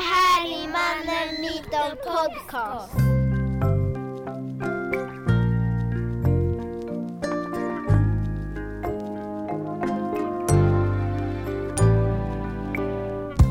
[0.00, 2.98] här är Mannen Myten Podcast.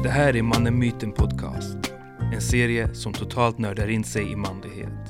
[0.03, 1.77] Det här är Mannen Myten Podcast.
[2.33, 5.09] En serie som totalt nördar in sig i manlighet.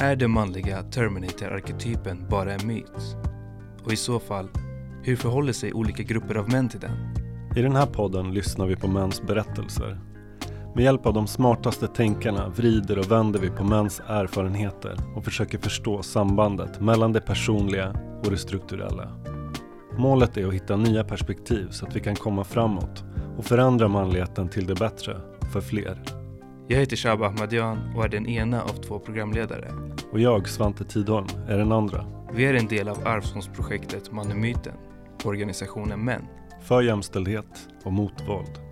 [0.00, 3.16] Är den manliga Terminator-arketypen bara en myt?
[3.84, 4.48] Och i så fall,
[5.02, 7.14] hur förhåller sig olika grupper av män till den?
[7.56, 10.09] I den här podden lyssnar vi på mäns berättelser.
[10.74, 15.58] Med hjälp av de smartaste tänkarna vrider och vänder vi på mäns erfarenheter och försöker
[15.58, 17.94] förstå sambandet mellan det personliga
[18.24, 19.08] och det strukturella.
[19.98, 23.04] Målet är att hitta nya perspektiv så att vi kan komma framåt
[23.38, 25.20] och förändra manligheten till det bättre
[25.52, 26.02] för fler.
[26.68, 29.72] Jag heter Shaba Ahmadian och är den ena av två programledare.
[30.12, 32.06] Och jag, Svante Tidholm, är den andra.
[32.34, 34.74] Vi är en del av Arvsfondsprojektet Mannen Myten,
[35.24, 36.22] organisationen Män.
[36.62, 38.69] För jämställdhet och mot våld.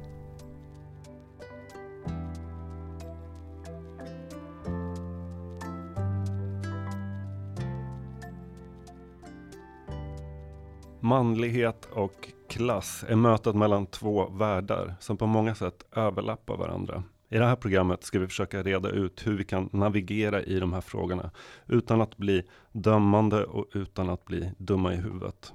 [11.01, 17.03] Manlighet och klass är mötet mellan två världar som på många sätt överlappar varandra.
[17.29, 20.73] I det här programmet ska vi försöka reda ut hur vi kan navigera i de
[20.73, 21.31] här frågorna
[21.67, 25.53] utan att bli dömande och utan att bli dumma i huvudet.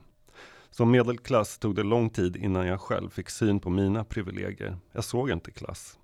[0.69, 4.77] Som medelklass tog det lång tid innan jag själv fick syn på mina privilegier.
[4.91, 5.99] Jag såg inte klass.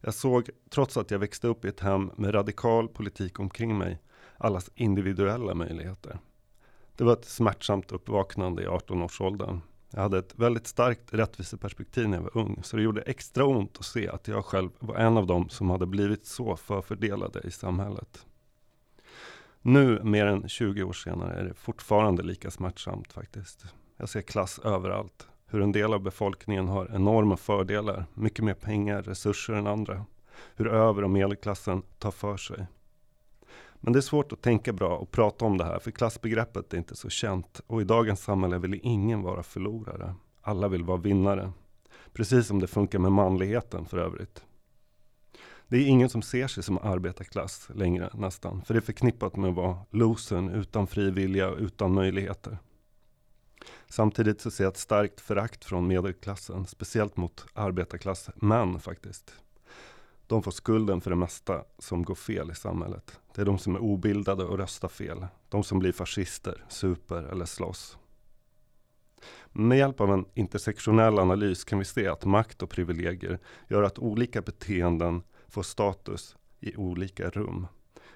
[0.00, 3.98] Jag såg, trots att jag växte upp i ett hem med radikal politik omkring mig,
[4.38, 6.18] allas individuella möjligheter.
[6.96, 9.60] Det var ett smärtsamt uppvaknande i 18-årsåldern.
[9.90, 13.76] Jag hade ett väldigt starkt rättviseperspektiv när jag var ung, så det gjorde extra ont
[13.78, 17.50] att se att jag själv var en av dem som hade blivit så förfördelade i
[17.50, 18.26] samhället.
[19.62, 23.64] Nu, mer än 20 år senare, är det fortfarande lika smärtsamt faktiskt.
[23.96, 25.28] Jag ser klass överallt.
[25.46, 30.04] Hur en del av befolkningen har enorma fördelar, mycket mer pengar, resurser än andra.
[30.54, 32.66] Hur över och medelklassen tar för sig.
[33.86, 36.78] Men det är svårt att tänka bra och prata om det här, för klassbegreppet är
[36.78, 37.60] inte så känt.
[37.66, 40.14] Och i dagens samhälle vill ingen vara förlorare.
[40.42, 41.52] Alla vill vara vinnare.
[42.12, 44.44] Precis som det funkar med manligheten för övrigt.
[45.68, 49.50] Det är ingen som ser sig som arbetarklass längre nästan, för det är förknippat med
[49.50, 52.58] att vara losern utan fri vilja och utan möjligheter.
[53.88, 59.32] Samtidigt så ser jag ett starkt förakt från medelklassen, speciellt mot arbetarklassmän faktiskt.
[60.26, 63.20] De får skulden för det mesta som går fel i samhället.
[63.34, 65.26] Det är de som är obildade och röstar fel.
[65.48, 67.98] De som blir fascister, super eller slåss.
[69.52, 73.38] Med hjälp av en intersektionell analys kan vi se att makt och privilegier
[73.68, 77.66] gör att olika beteenden får status i olika rum.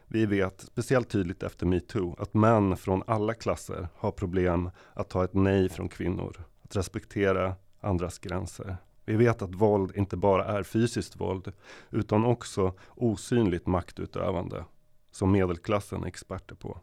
[0.07, 5.25] Vi vet, speciellt tydligt efter metoo, att män från alla klasser har problem att ta
[5.25, 8.77] ett nej från kvinnor, att respektera andras gränser.
[9.11, 11.53] Vi vet att våld inte bara är fysiskt våld,
[11.91, 14.65] utan också osynligt maktutövande,
[15.11, 16.79] som medelklassen är experter på.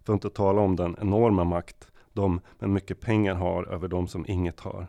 [0.00, 4.08] För att inte tala om den enorma makt de med mycket pengar har över de
[4.08, 4.86] som inget har.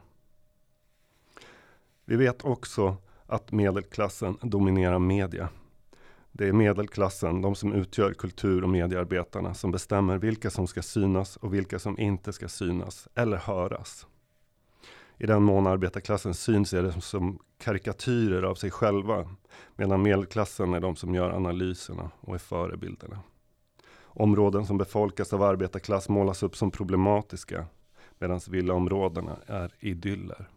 [2.05, 2.95] Vi vet också
[3.25, 5.49] att medelklassen dominerar media.
[6.31, 11.37] Det är medelklassen, de som utgör kultur och mediearbetarna, som bestämmer vilka som ska synas
[11.37, 14.07] och vilka som inte ska synas eller höras.
[15.17, 19.29] I den mån arbetarklassen syns är det som karikatyrer av sig själva,
[19.75, 23.19] medan medelklassen är de som gör analyserna och är förebilderna.
[24.03, 27.65] Områden som befolkas av arbetarklass målas upp som problematiska,
[28.19, 30.49] medan villaområdena är idyller.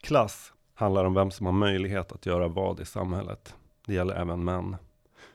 [0.00, 3.54] Klass handlar om vem som har möjlighet att göra vad i samhället.
[3.86, 4.76] Det gäller även män.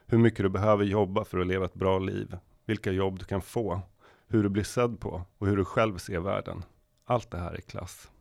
[0.05, 3.41] Hur mycket du behöver jobba för att leva ett bra liv, vilka jobb du kan
[3.41, 3.81] få,
[4.27, 6.63] hur du blir sedd på och hur du själv ser världen.
[7.05, 8.11] Allt det här är klass.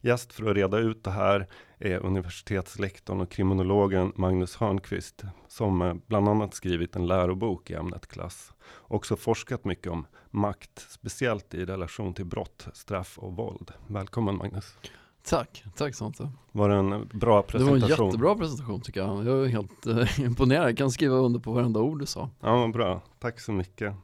[0.00, 1.46] Gäst för att reda ut det här
[1.78, 8.52] är universitetslektorn och kriminologen Magnus Hörnqvist som bland annat skrivit en lärobok i ämnet klass.
[8.76, 13.72] Också forskat mycket om makt, speciellt i relation till brott, straff och våld.
[13.86, 14.74] Välkommen Magnus!
[15.22, 16.30] Tack, tack Svante.
[16.52, 17.80] Var det en bra presentation?
[17.80, 19.26] Det var en jättebra presentation tycker jag.
[19.26, 22.30] Jag är helt eh, imponerad, jag kan skriva under på varenda ord du sa.
[22.40, 23.02] Ja, bra.
[23.18, 23.94] Tack så mycket.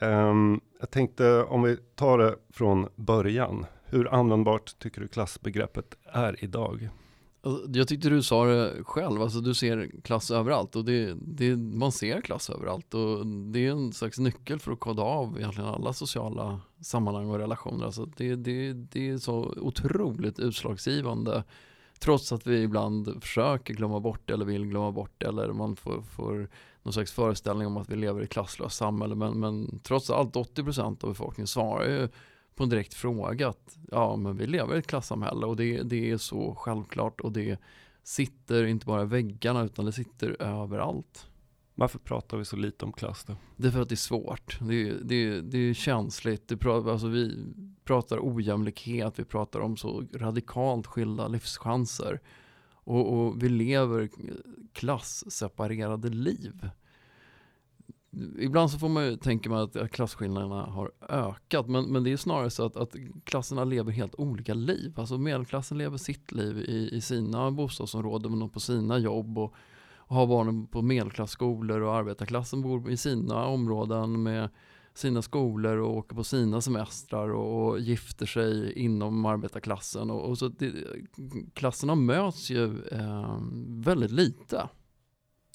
[0.00, 3.66] Um, jag tänkte om vi tar det från början.
[3.84, 6.88] Hur användbart tycker du klassbegreppet är idag?
[7.44, 11.56] Alltså, jag tyckte du sa det själv, alltså du ser klass överallt och det, det,
[11.56, 15.70] man ser klass överallt och det är en slags nyckel för att koda av egentligen
[15.70, 17.84] alla sociala sammanhang och relationer.
[17.84, 21.44] Alltså det, det, det är så otroligt utslagsgivande
[21.98, 25.76] trots att vi ibland försöker glömma bort det eller vill glömma bort det eller man
[25.76, 26.48] får, får
[26.82, 30.34] någon slags föreställning om att vi lever i ett klasslöst samhälle men, men trots allt
[30.34, 32.08] 80% av befolkningen svarar ju
[32.54, 36.10] på en direkt fråga att ja men vi lever i ett klassamhälle och det, det
[36.10, 37.60] är så självklart och det
[38.02, 41.26] sitter inte bara i väggarna utan det sitter överallt.
[41.74, 43.36] Varför pratar vi så lite om klass då?
[43.56, 44.58] Det är för att det är svårt.
[44.60, 46.48] Det är, det är, det är känsligt.
[46.48, 47.46] Det pratar, alltså vi
[47.84, 52.20] pratar ojämlikhet, vi pratar om så radikalt skilda livschanser.
[52.84, 54.08] Och, och vi lever
[54.72, 56.70] klassseparerade liv.
[58.38, 62.16] Ibland så får man ju tänka mig att klasskillnaderna har ökat men, men det är
[62.16, 62.94] snarare så att, att
[63.24, 64.94] klasserna lever helt olika liv.
[64.96, 69.54] Alltså medelklassen lever sitt liv i, i sina bostadsområden och på sina jobb och,
[69.94, 74.50] och har barnen på medelklassskolor och arbetarklassen bor i sina områden med
[74.94, 80.10] sina skolor och åker på sina semestrar och, och gifter sig inom arbetarklassen.
[80.10, 80.72] Och, och så det,
[81.54, 84.68] klasserna möts ju eh, väldigt lite.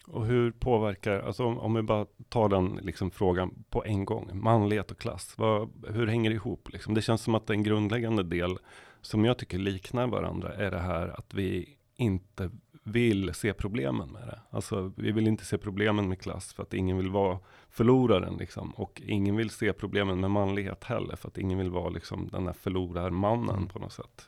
[0.08, 4.30] Och hur påverkar, alltså om, om vi bara tar den liksom frågan på en gång,
[4.34, 6.70] manlighet och klass, vad, hur hänger det ihop?
[6.74, 6.94] Liksom?
[6.94, 8.58] Det känns som att en grundläggande del
[9.02, 12.52] som jag tycker liknar varandra är det här att vi inte
[12.88, 14.40] vill se problemen med det.
[14.50, 17.40] Alltså, vi vill inte se problemen med klass för att ingen vill vara
[17.70, 18.70] förloraren liksom.
[18.70, 22.46] Och ingen vill se problemen med manlighet heller för att ingen vill vara liksom den
[22.46, 23.68] där förlorarmannen mm.
[23.68, 24.28] på något sätt.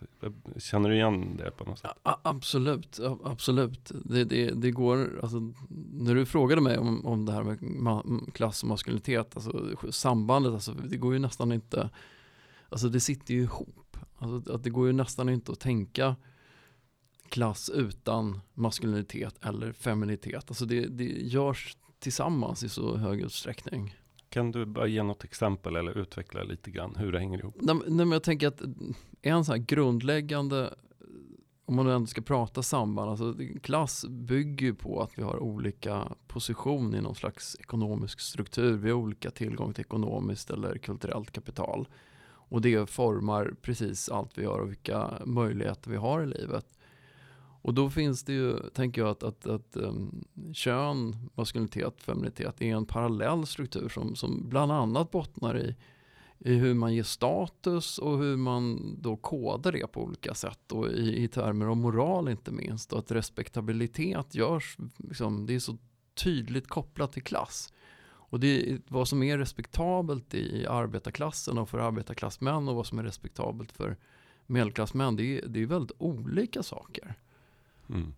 [0.58, 1.92] Känner du igen det på något sätt?
[2.04, 3.92] Ja, absolut, absolut.
[4.06, 5.54] Det, det, det, går, alltså,
[5.92, 10.54] när du frågade mig om, om det här med ma- klass och maskulinitet, alltså sambandet,
[10.54, 11.90] alltså, det går ju nästan inte,
[12.70, 13.98] alltså det sitter ju ihop.
[14.18, 16.16] Alltså, att det går ju nästan inte att tänka
[17.30, 20.46] klass utan maskulinitet eller feminitet.
[20.48, 23.96] Alltså det, det görs tillsammans i så hög utsträckning.
[24.30, 27.56] Kan du bara ge något exempel eller utveckla lite grann hur det hänger ihop?
[27.62, 28.62] Nej, men jag tänker att
[29.22, 30.74] en sån här grundläggande,
[31.66, 36.08] om man ändå ska prata samband, alltså klass bygger ju på att vi har olika
[36.28, 38.78] position i någon slags ekonomisk struktur.
[38.78, 41.88] Vi har olika tillgång till ekonomiskt eller kulturellt kapital.
[42.52, 46.79] Och det formar precis allt vi gör och vilka möjligheter vi har i livet.
[47.62, 52.76] Och då finns det ju, tänker jag, att, att, att um, kön, maskulinitet, feminitet är
[52.76, 55.76] en parallell struktur som, som bland annat bottnar i,
[56.40, 60.88] i hur man ger status och hur man då kodar det på olika sätt och
[60.88, 65.78] i, i termer av moral inte minst och att respektabilitet görs, liksom, det är så
[66.24, 67.74] tydligt kopplat till klass.
[68.32, 73.00] Och det är vad som är respektabelt i arbetarklassen och för arbetarklassmän och vad som
[73.00, 73.98] är respektabelt för
[74.46, 77.16] medelklassmän, det är, det är väldigt olika saker.
[77.90, 78.14] Mm.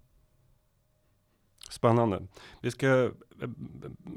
[1.71, 2.21] Spännande.
[2.61, 3.11] Vi ska eh,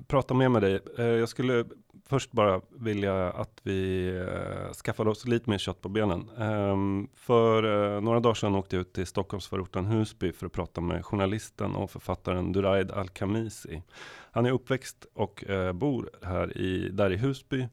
[0.06, 0.80] prata mer med dig.
[0.98, 1.64] Eh, jag skulle
[2.08, 6.30] först bara vilja att vi eh, skaffade oss lite mer kött på benen.
[6.38, 11.04] Ehm, för några dagar sedan åkte jag ut till Stockholmsförorten Husby för att prata med
[11.04, 13.82] journalisten och författaren Duraid Al-Khamisi.
[14.30, 17.68] Han är uppväxt och bor här i, där i Husby.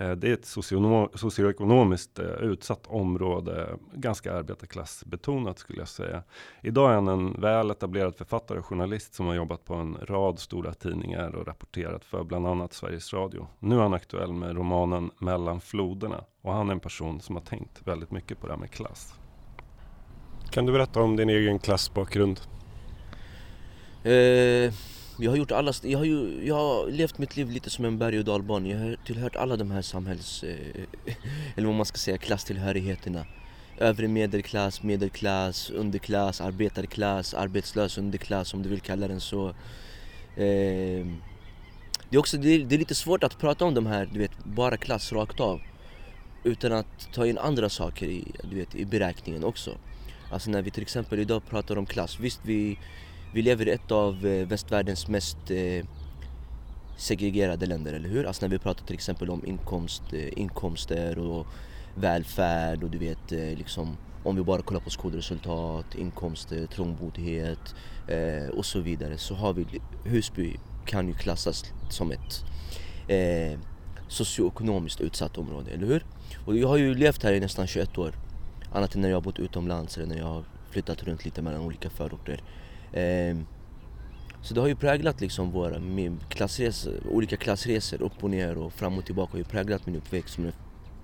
[0.00, 0.46] Eh, det är ett
[1.14, 6.22] socioekonomiskt eh, utsatt område, ganska arbetarklassbetonat skulle jag säga.
[6.62, 10.38] Idag är han en väl etablerad författare och journalist som har jobbat på en rad
[10.38, 13.46] stora tidningar och rapporterat för bland annat Sveriges Radio.
[13.58, 17.42] Nu är han aktuell med romanen Mellan floderna och han är en person som har
[17.42, 19.14] tänkt väldigt mycket på det här med klass.
[20.50, 22.40] Kan du berätta om din egen klassbakgrund?
[24.04, 24.72] Eh
[25.20, 27.98] jag har gjort alla, jag har ju, jag har levt mitt liv lite som en
[27.98, 28.68] berg och dalbana.
[28.68, 30.84] Jag har tillhört alla de här samhälls, eh,
[31.56, 33.26] eller vad man ska säga, klasstillhörigheterna.
[33.78, 39.48] Övre medelklass, medelklass, underklass, arbetarklass, arbetslös underklass om du vill kalla den så.
[40.36, 41.06] Eh,
[42.10, 44.18] det är också, det är, det är lite svårt att prata om de här, du
[44.18, 45.60] vet, bara klass rakt av.
[46.44, 49.76] Utan att ta in andra saker i, du vet, i beräkningen också.
[50.30, 52.78] Alltså när vi till exempel idag pratar om klass, visst vi
[53.32, 55.86] vi lever i ett av eh, västvärldens mest eh,
[56.96, 58.26] segregerade länder, eller hur?
[58.26, 61.46] Alltså när vi pratar till exempel om inkomst, eh, inkomster och
[61.94, 67.74] välfärd och du vet liksom om vi bara kollar på skolresultat, inkomster, trångboddhet
[68.08, 69.66] eh, och så vidare så har vi
[70.04, 70.56] Husby
[70.86, 72.44] kan ju klassas som ett
[73.08, 73.58] eh,
[74.08, 76.04] socioekonomiskt utsatt område, eller hur?
[76.46, 78.14] Och jag har ju levt här i nästan 21 år.
[78.72, 81.60] Annat än när jag har bott utomlands eller när jag har flyttat runt lite mellan
[81.60, 82.40] olika förorter.
[82.92, 83.46] Ehm,
[84.42, 85.80] så det har ju präglat liksom våra
[86.28, 90.38] klassresor, olika klassresor upp och ner och fram och tillbaka har ju präglat min uppväxt,
[90.38, 90.52] mina,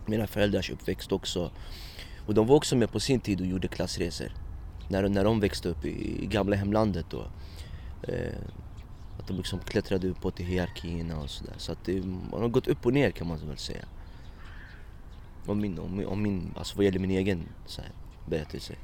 [0.07, 1.51] mina föräldrars uppväxt också.
[2.27, 4.33] Och de var också med på sin tid och gjorde klassresor.
[4.89, 7.27] När, när de växte upp i, i gamla hemlandet då.
[8.03, 8.39] Eh,
[9.19, 11.55] att de liksom klättrade uppåt i hierarkierna och sådär.
[11.57, 13.85] Så att det, man har gått upp och ner kan man väl säga.
[15.47, 17.91] Om min, om, om min, alltså vad gäller min egen så här,
[18.27, 18.75] berättelse.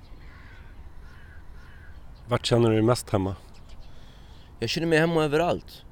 [2.29, 3.37] Vart känner du dig mest hemma?
[4.61, 5.85] Jag känner mig hemma överallt.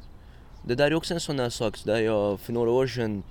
[0.66, 3.22] Det där är också en sån här sak där jag för några år sedan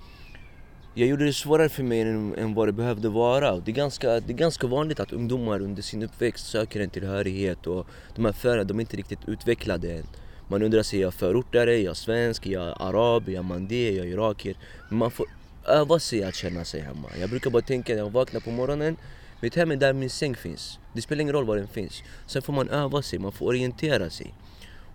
[0.94, 3.60] jag gjorde det svårare för mig än, än vad det behövde vara.
[3.60, 7.68] Det är, ganska, det är ganska vanligt att ungdomar under sin uppväxt söker en tillhörighet
[7.68, 10.06] och de här föräldrarna de är inte riktigt utvecklade än.
[10.48, 13.90] Man undrar sig, är jag förortare, är jag svensk, är jag arab, är jag mandé,
[13.90, 14.58] är jag irakier?
[14.90, 15.26] Men man får
[15.66, 17.08] öva sig att känna sig hemma.
[17.20, 18.98] Jag brukar bara tänka när jag vaknar på morgonen,
[19.40, 20.80] mitt hem är där min säng finns.
[20.94, 22.04] Det spelar ingen roll var den finns.
[22.28, 24.34] Sen får man öva sig, man får orientera sig.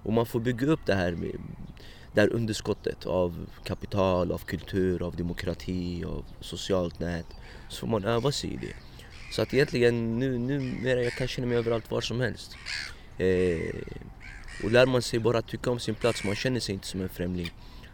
[0.02, 1.40] Och man får bygga upp det här, med,
[2.12, 7.26] det här underskottet av kapital, av kultur, av demokrati, av socialt nät.
[7.68, 8.74] Så får man öva sig i det.
[9.32, 12.56] Så att egentligen nu, numera jag kan känna mig överallt var som helst.
[13.18, 13.74] Eh,
[14.64, 17.08] och lär man sig bara tycka om sin plats, man känner sig inte som en
[17.08, 17.50] främling.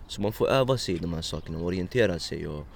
[0.09, 2.49] Så man får öva sig i de här sakerna och orientera sig.
[2.49, 2.67] Och,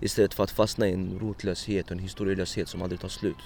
[0.00, 3.36] istället för att fastna i en rotlöshet och en historielöshet som aldrig tar slut.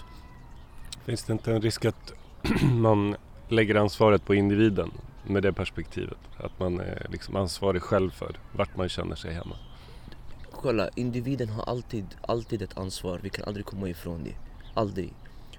[1.04, 2.12] Finns det inte en risk att
[2.73, 3.16] man
[3.49, 4.90] lägger ansvaret på individen
[5.26, 6.18] med det perspektivet?
[6.37, 9.56] Att man är liksom ansvarig själv för vart man känner sig hemma?
[10.52, 13.20] Kolla, individen har alltid, alltid ett ansvar.
[13.23, 14.34] Vi kan aldrig komma ifrån det.
[14.75, 15.12] Aldrig.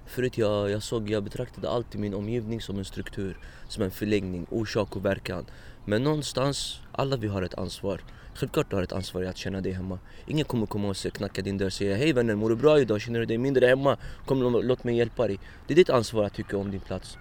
[0.06, 3.38] Förut jag, jag såg, jag betraktade alltid min omgivning som en struktur,
[3.68, 5.44] som en förlängning, orsak och verkan.
[5.84, 8.00] Men någonstans, alla vi har ett ansvar.
[8.36, 9.98] Självklart du har ett ansvar i att känna dig hemma.
[10.26, 13.00] Ingen kommer komma och knacka din dörr och säga Hej vännen, mår du bra idag?
[13.00, 13.96] Känner du dig mindre hemma?
[14.26, 15.38] Kom låt mig hjälpa dig.
[15.66, 17.18] Det är ditt ansvar att tycka om din plats.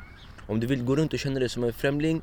[0.48, 2.22] Om du vill gå runt och känna dig som en främling,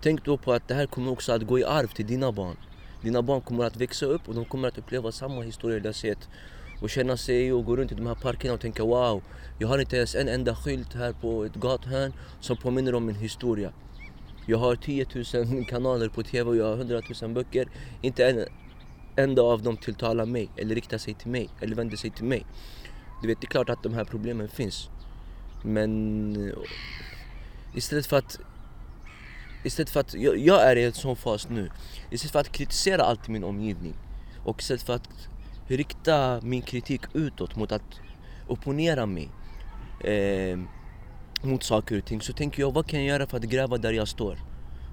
[0.00, 2.56] tänk då på att det här kommer också att gå i arv till dina barn.
[3.02, 6.28] Dina barn kommer att växa upp och de kommer att uppleva samma historielöshet
[6.80, 9.22] och känna sig och gå runt i de här parkerna och tänka wow,
[9.58, 13.16] jag har inte ens en enda skylt här på ett gathörn som påminner om min
[13.16, 13.72] historia.
[14.46, 15.06] Jag har 10
[15.54, 17.68] 000 kanaler på TV och jag har 100 000 böcker.
[18.02, 18.44] Inte en
[19.16, 22.46] enda av dem tilltalar mig eller riktar sig till mig eller vänder sig till mig.
[23.22, 24.90] Du vet, det är klart att de här problemen finns.
[25.64, 26.54] Men
[27.74, 28.40] istället för att
[29.64, 31.70] Istället för att, jag, jag är i en sån fas nu.
[32.10, 33.94] Istället för att kritisera allt i min omgivning
[34.44, 35.08] och istället för att
[35.66, 38.00] rikta min kritik utåt mot att
[38.48, 39.30] opponera mig
[40.04, 40.58] eh,
[41.44, 43.92] mot saker och ting så tänker jag vad kan jag göra för att gräva där
[43.92, 44.38] jag står?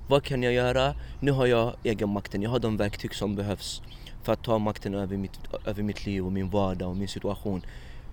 [0.07, 0.95] Vad kan jag göra?
[1.19, 3.81] Nu har jag egenmakten, jag har de verktyg som behövs
[4.23, 7.61] för att ta makten över mitt, över mitt liv och min vardag och min situation.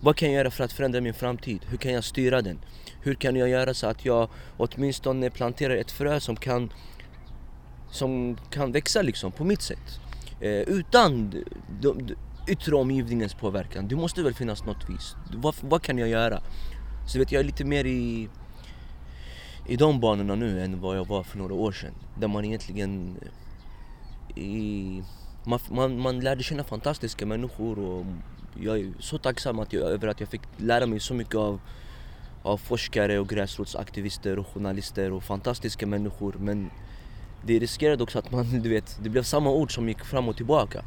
[0.01, 1.61] Vad kan jag göra för att förändra min framtid?
[1.69, 2.59] Hur kan jag styra den?
[3.03, 6.73] Hur kan jag göra så att jag åtminstone planterar ett frö som kan,
[7.91, 10.01] som kan växa liksom på mitt sätt?
[10.41, 11.31] Eh, utan
[11.81, 12.15] de, de,
[12.49, 13.89] yttre omgivningens påverkan.
[13.89, 15.17] Det måste väl finnas något vis.
[15.35, 16.43] Vad, vad kan jag göra?
[17.07, 18.29] Så vet jag är lite mer i,
[19.67, 21.95] i de banorna nu än vad jag var för några år sedan.
[22.21, 23.17] Där man egentligen
[24.37, 25.03] i,
[25.45, 28.07] man, man, man lärde känna fantastiska människor och
[28.61, 31.61] jag är så tacksam att jag, över att jag fick lära mig så mycket av,
[32.43, 36.35] av forskare och gräsrotsaktivister och journalister och fantastiska människor.
[36.39, 36.71] Men
[37.43, 40.37] det riskerade också att man, du vet, det blev samma ord som gick fram och
[40.37, 40.85] tillbaka.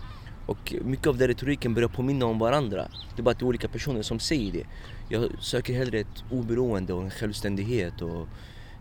[0.49, 2.87] Och mycket av den retoriken börjar påminna om varandra.
[3.15, 4.63] Det är bara att det är olika personer som säger det.
[5.09, 8.27] Jag söker hellre ett oberoende och en självständighet och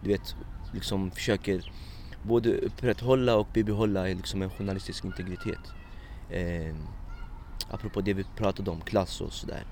[0.03, 0.37] du vet,
[0.75, 1.73] liksom försöker
[2.23, 5.73] både upprätthålla och bibehålla liksom en journalistisk integritet.
[6.31, 6.75] Eh,
[7.71, 9.65] apropå det vi pratade om, klass och sådär.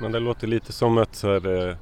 [0.00, 1.76] Men det låter lite som ett så här, eh,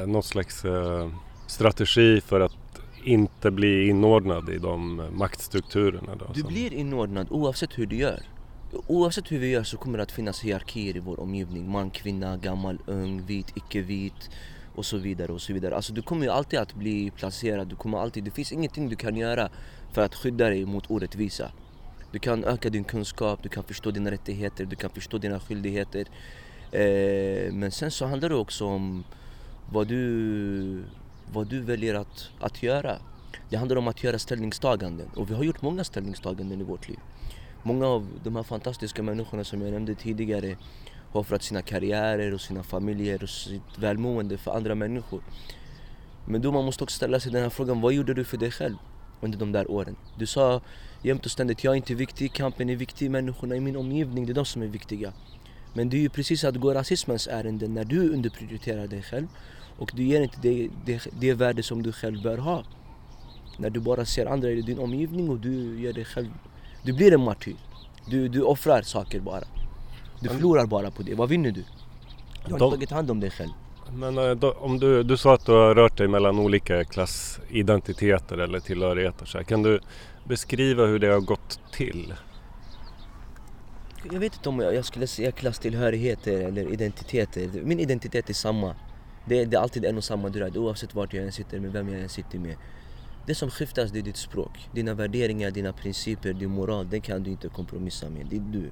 [0.00, 1.10] eh något slags eh,
[1.46, 2.63] strategi för att
[3.04, 6.14] inte bli inordnad i de maktstrukturerna.
[6.14, 6.48] Då, du som...
[6.48, 8.22] blir inordnad oavsett hur du gör.
[8.86, 11.70] Oavsett hur vi gör så kommer det att finnas hierarkier i vår omgivning.
[11.70, 14.30] Man, kvinna, gammal, ung, vit, icke-vit
[14.74, 15.76] och så vidare och så vidare.
[15.76, 17.68] Alltså du kommer ju alltid att bli placerad.
[17.68, 19.48] Du kommer alltid, det finns ingenting du kan göra
[19.92, 21.50] för att skydda dig mot orättvisa.
[22.12, 26.06] Du kan öka din kunskap, du kan förstå dina rättigheter, du kan förstå dina skyldigheter.
[26.72, 29.04] Eh, men sen så handlar det också om
[29.72, 30.84] vad du
[31.32, 32.98] vad du väljer att, att göra.
[33.50, 36.98] Det handlar om att göra ställningstaganden och vi har gjort många ställningstaganden i vårt liv.
[37.62, 40.56] Många av de här fantastiska människorna som jag nämnde tidigare
[41.12, 45.22] har offrat sina karriärer och sina familjer och sitt välmående för andra människor.
[46.26, 48.50] Men då man måste också ställa sig den här frågan, vad gjorde du för dig
[48.50, 48.76] själv
[49.20, 49.96] under de där åren?
[50.18, 50.60] Du sa
[51.02, 54.32] jämt och ständigt, jag är inte viktig, kampen är viktig, människorna i min omgivning, det
[54.32, 55.12] är de som är viktiga.
[55.72, 59.26] Men det är ju precis att gå rasismens ärenden när du underprioriterar dig själv
[59.78, 62.64] och du ger inte det, det, det värde som du själv bör ha.
[63.58, 66.28] När du bara ser andra i din omgivning och du gör dig själv...
[66.82, 67.56] Du blir en martyr.
[68.10, 69.44] Du, du offrar saker bara.
[70.20, 71.14] Du förlorar bara på det.
[71.14, 71.64] Vad vinner du?
[72.46, 73.50] Du har inte tagit hand om dig själv.
[73.92, 78.38] Men eh, då, om du, du sa att du har rört dig mellan olika klassidentiteter
[78.38, 79.26] eller tillhörigheter.
[79.26, 79.44] Så här.
[79.44, 79.80] Kan du
[80.24, 82.14] beskriva hur det har gått till?
[84.12, 87.50] Jag vet inte om jag skulle säga klasstillhörigheter eller identiteter.
[87.62, 88.74] Min identitet är samma.
[89.24, 91.88] Det, det är alltid en och samma dröd oavsett vart jag än sitter med vem
[91.88, 92.56] jag än sitter med.
[93.26, 94.68] Det som skiftas det är ditt språk.
[94.72, 98.26] Dina värderingar, dina principer, din moral, den kan du inte kompromissa med.
[98.30, 98.70] Det är du.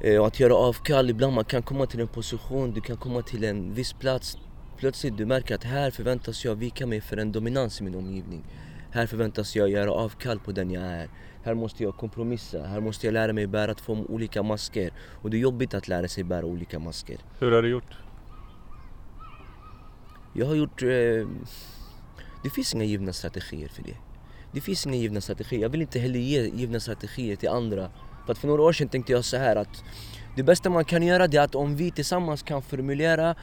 [0.00, 3.22] Eh, och att göra avkall, ibland man kan komma till en position, du kan komma
[3.22, 4.38] till en viss plats.
[4.76, 8.44] Plötsligt du märker att här förväntas jag vika mig för en dominans i min omgivning.
[8.90, 11.08] Här förväntas jag göra avkall på den jag är.
[11.44, 14.92] Här måste jag kompromissa, här måste jag lära mig bära två olika masker.
[15.22, 17.18] Och det är jobbigt att lära sig bära olika masker.
[17.38, 17.96] Hur har du gjort?
[20.32, 20.82] Jag har gjort...
[20.82, 21.28] Eh,
[22.42, 23.96] det finns inga givna strategier för det.
[24.52, 25.62] Det finns inga givna strategier.
[25.62, 27.90] Jag vill inte heller ge givna strategier till andra.
[28.26, 29.84] För att för några år sedan tänkte jag så här att
[30.36, 33.34] det bästa man kan göra det är att om vi tillsammans kan formulera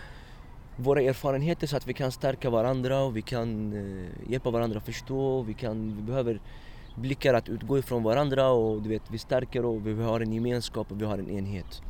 [0.75, 4.85] våra erfarenheter så att vi kan stärka varandra och vi kan eh, hjälpa varandra att
[4.85, 5.41] förstå.
[5.41, 6.41] Vi, kan, vi behöver
[6.95, 10.91] blickar att utgå ifrån varandra och du vet, vi stärker och vi har en gemenskap
[10.91, 11.81] och vi har en enhet.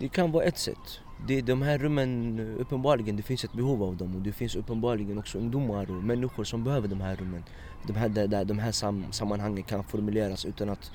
[0.00, 1.00] Det kan vara ett sätt.
[1.26, 5.18] Det, de här rummen, uppenbarligen, det finns ett behov av dem och det finns uppenbarligen
[5.18, 7.44] också ungdomar och människor som behöver de här rummen.
[7.86, 10.90] De här, där, de här sam, sammanhangen kan formuleras utan att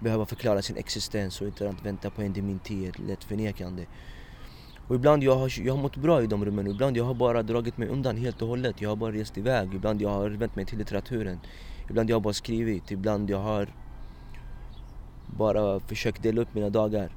[0.00, 3.86] behöva förklara sin existens och utan att vänta på en dementi, ett lätt förnekande.
[4.88, 7.42] Och ibland jag har jag har mått bra i de rummen, ibland jag har bara
[7.42, 8.80] dragit mig undan helt och hållet.
[8.80, 11.38] Jag har bara rest iväg, ibland jag har vänt mig till litteraturen.
[11.90, 13.68] Ibland jag har bara skrivit, ibland jag har
[15.26, 17.10] bara försökt dela upp mina dagar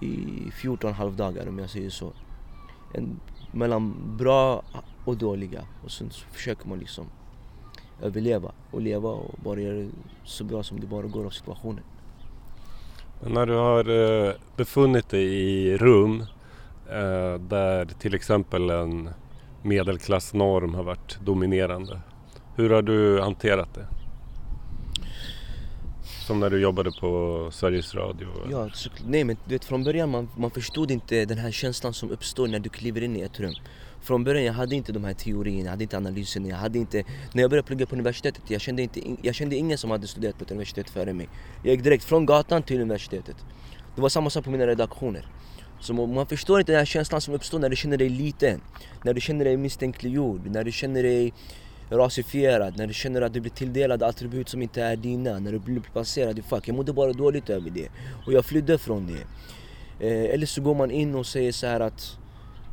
[0.00, 2.12] i 14 halvdagar om jag säger så.
[2.94, 3.20] En,
[3.52, 4.62] mellan bra
[5.04, 7.06] och dåliga och sen så försöker man liksom
[8.02, 9.88] överleva och leva och bara göra det
[10.24, 11.84] så bra som det bara går av situationen.
[13.20, 16.20] Men när du har eh, befunnit dig i rum
[16.90, 19.10] eh, där till exempel en
[19.62, 22.00] medelklassnorm har varit dominerande.
[22.56, 23.86] Hur har du hanterat det?
[26.28, 28.28] Som när du jobbade på Sveriges Radio?
[28.50, 31.94] Ja, så, nej men du vet från början man, man förstod inte den här känslan
[31.94, 33.54] som uppstår när du kliver in i ett rum.
[34.00, 37.04] Från början jag hade inte de här teorierna, jag hade inte analyserna, jag hade inte...
[37.32, 40.38] När jag började plugga på universitetet, jag kände, inte, jag kände ingen som hade studerat
[40.38, 41.28] på ett universitet före mig.
[41.64, 43.36] Jag gick direkt från gatan till universitetet.
[43.94, 45.26] Det var samma sak på mina redaktioner.
[45.80, 48.60] Så man förstår inte den här känslan som uppstår när du känner dig liten.
[49.04, 51.32] När du känner dig misstänkliggjord, när du känner dig
[51.90, 55.58] rasifierad, när du känner att du blir tilldelad attribut som inte är dina, när du
[55.58, 56.68] blir placerad i fack.
[56.68, 57.88] Jag mådde bara dåligt över det
[58.26, 59.22] och jag flydde från det.
[60.06, 62.18] Eh, eller så går man in och säger så här att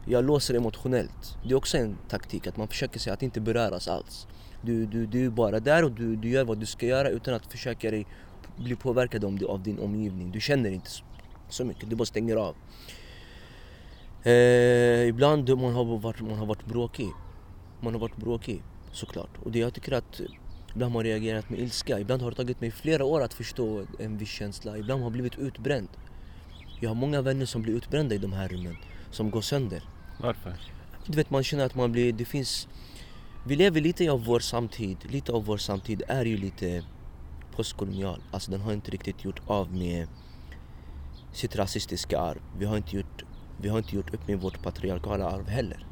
[0.05, 1.37] jag låser emotionellt.
[1.43, 4.27] Det är också en taktik, att man försöker säga att inte beröras alls.
[4.61, 7.33] Du, du, du är bara där och du, du gör vad du ska göra utan
[7.33, 8.05] att försöka dig,
[8.57, 10.31] bli påverkad av din omgivning.
[10.31, 10.89] Du känner inte
[11.49, 12.55] så mycket, du bara stänger av.
[14.23, 17.09] Eh, ibland man har varit, man har varit bråkig.
[17.81, 18.63] Man har varit bråkig
[18.95, 19.29] såklart.
[19.43, 20.21] Och jag tycker att
[20.73, 21.99] ibland har man reagerat med ilska.
[21.99, 24.77] Ibland har det tagit mig flera år att förstå en viss känsla.
[24.77, 25.87] Ibland har jag blivit utbränd.
[26.81, 28.77] Jag har många vänner som blir utbrända i de här rummen.
[29.11, 29.83] Som går sönder.
[30.19, 30.53] Varför?
[31.05, 32.67] Du vet man känner att man blir, det finns
[33.47, 36.83] Vi lever lite av vår samtid, lite av vår samtid är ju lite
[37.55, 38.21] postkolonial.
[38.31, 40.07] Alltså den har inte riktigt gjort av med
[41.33, 42.41] sitt rasistiska arv.
[42.59, 43.23] Vi har inte gjort,
[43.61, 45.84] vi har inte gjort upp med vårt patriarkala arv heller.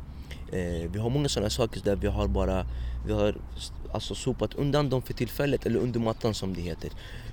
[0.54, 2.66] Eh, vi har många sådana saker där vi har bara
[3.06, 3.36] vi har
[3.94, 6.92] alltså sopat undan dem för tillfället eller under mattan som det heter.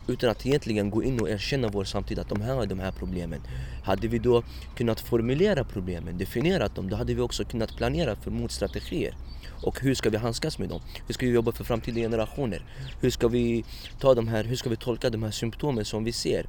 [0.09, 2.92] Utan att egentligen gå in och erkänna vår samtid att de här har de här
[2.92, 3.40] problemen.
[3.85, 4.42] Hade vi då
[4.76, 9.14] kunnat formulera problemen, definierat dem, då hade vi också kunnat planera för motstrategier.
[9.62, 10.80] Och hur ska vi handskas med dem?
[11.06, 12.64] Hur ska vi jobba för framtida generationer?
[13.00, 13.64] Hur ska vi
[14.00, 16.46] ta de här, hur ska vi tolka de här symptomen som vi ser?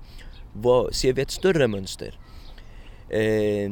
[0.54, 2.20] Vad, ser vi ett större mönster?
[3.10, 3.72] Eh,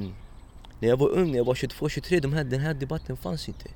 [0.79, 3.69] när jag var ung, när jag var 22-23, de här, den här debatten fanns inte.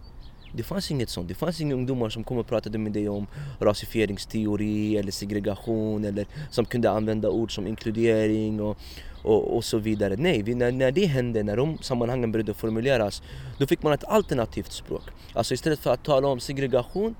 [0.56, 1.28] Det fanns inget sånt.
[1.28, 3.28] Det fanns inga ungdomar som kom och pratade med dig om
[3.60, 8.78] rasifieringsteori eller segregation eller som kunde använda ord som inkludering och,
[9.24, 10.16] och, och så vidare.
[10.18, 13.22] Nej, vi, när, när det hände, när de sammanhangen började formuleras,
[13.58, 15.04] då fick man ett alternativt språk.
[15.34, 17.16] Alltså istället för att tala om segregation,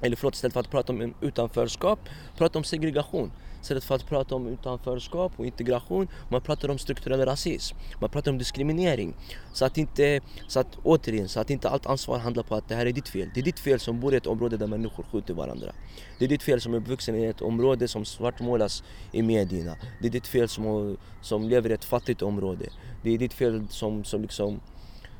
[0.00, 1.98] eller förlåt, istället för att prata om utanförskap,
[2.36, 3.30] prata om segregation.
[3.66, 7.76] Istället för att prata om utanförskap och integration, man pratar om strukturell rasism.
[8.00, 9.14] Man pratar om diskriminering.
[9.52, 12.74] Så att inte, så att återigen, så att inte allt ansvar handlar på att det
[12.74, 13.30] här är ditt fel.
[13.34, 15.72] Det är ditt fel som bor i ett område där människor skjuter varandra.
[16.18, 19.76] Det är ditt fel som är uppvuxen i ett område som svartmålas i medierna.
[20.00, 22.68] Det är ditt fel som, som lever i ett fattigt område.
[23.02, 24.60] Det är ditt fel som, som liksom,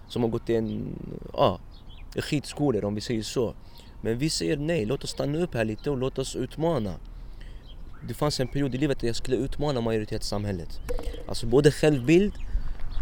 [0.09, 0.99] som har gått i en,
[1.33, 1.61] ja,
[2.17, 3.55] skitskolor om vi säger så.
[4.03, 6.95] Men vi säger nej, låt oss stanna upp här lite och låt oss utmana
[8.09, 10.81] det fanns en period i livet där jag skulle utmana majoritetssamhället.
[11.29, 12.33] Alltså både självbild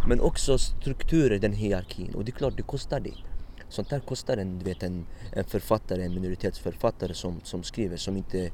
[0.08, 2.14] men också strukturer, den hierarkin.
[2.14, 3.14] Och det är klart, det kostar det.
[3.68, 8.16] Sånt där kostar en, du vet, en, en författare, en minoritetsförfattare som, som skriver som
[8.16, 8.50] inte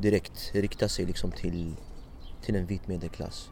[0.00, 1.74] direkt riktar sig liksom till,
[2.42, 3.50] till en vit medelklass.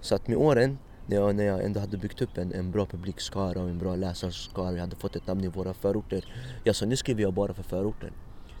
[0.00, 2.86] Så att med åren, när jag, när jag ändå hade byggt upp en, en bra
[2.86, 6.34] publikskara och en bra läsarskara, jag hade fått ett namn i våra förorter.
[6.64, 8.12] Jag sa nu skriver jag bara för förorten.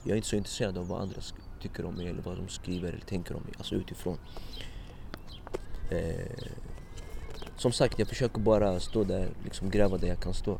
[0.02, 2.48] Jag är inte så intresserad av vad andra skriver tycker om mig eller vad de
[2.48, 4.18] skriver eller tänker om mig, alltså utifrån.
[5.90, 6.48] Eh,
[7.56, 10.58] som sagt, jag försöker bara stå där, liksom gräva där jag kan stå.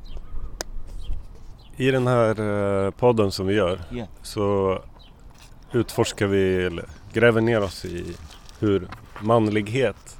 [1.76, 4.06] I den här eh, podden som vi gör Ja.
[4.22, 4.78] så
[5.72, 8.16] utforskar vi, eller gräver ner oss i
[8.58, 8.88] hur
[9.22, 10.16] manlighet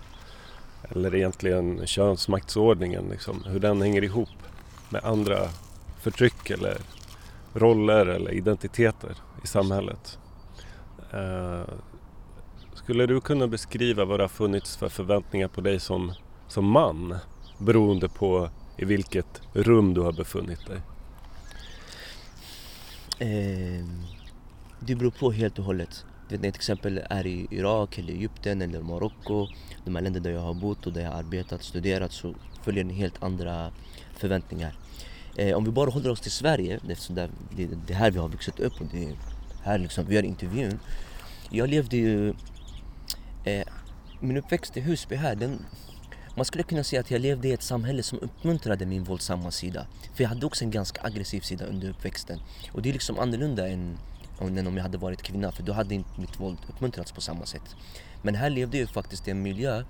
[0.91, 4.29] eller egentligen könsmaktsordningen, liksom, hur den hänger ihop
[4.89, 5.39] med andra
[6.01, 6.77] förtryck eller
[7.55, 10.19] roller eller identiteter i samhället.
[11.15, 11.65] Eh,
[12.75, 16.13] skulle du kunna beskriva vad det har funnits för förväntningar på dig som,
[16.49, 17.19] som man
[17.59, 20.81] beroende på i vilket rum du har befunnit dig?
[23.19, 23.85] Eh,
[24.81, 26.05] det beror på helt och hållet.
[26.29, 29.49] Du vet, när jag till exempel är i Irak eller Egypten eller Marocko,
[29.85, 32.85] de här länderna där jag har bott och där jag har arbetat, studerat så följer
[32.85, 33.71] ni helt andra
[34.17, 34.75] förväntningar.
[35.37, 38.19] Eh, om vi bara håller oss till Sverige, eftersom det, det, det är här vi
[38.19, 39.15] har vuxit upp och det är
[39.65, 40.79] här liksom vi gör intervjun.
[41.51, 42.35] Jag levde ju...
[43.45, 43.67] Eh,
[44.21, 45.65] min uppväxt i Husby här, den,
[46.37, 49.87] man skulle kunna säga att jag levde i ett samhälle som uppmuntrade min våldsamma sida.
[50.15, 52.41] För jag hade också en ganska aggressiv sida under uppväxten.
[52.73, 53.99] Och det är liksom annorlunda än,
[54.41, 57.47] än om jag hade varit kvinna, för då hade inte mitt våld uppmuntrats på samma
[57.47, 57.77] sätt.
[58.23, 59.85] Men här levde jag faktiskt i en miljö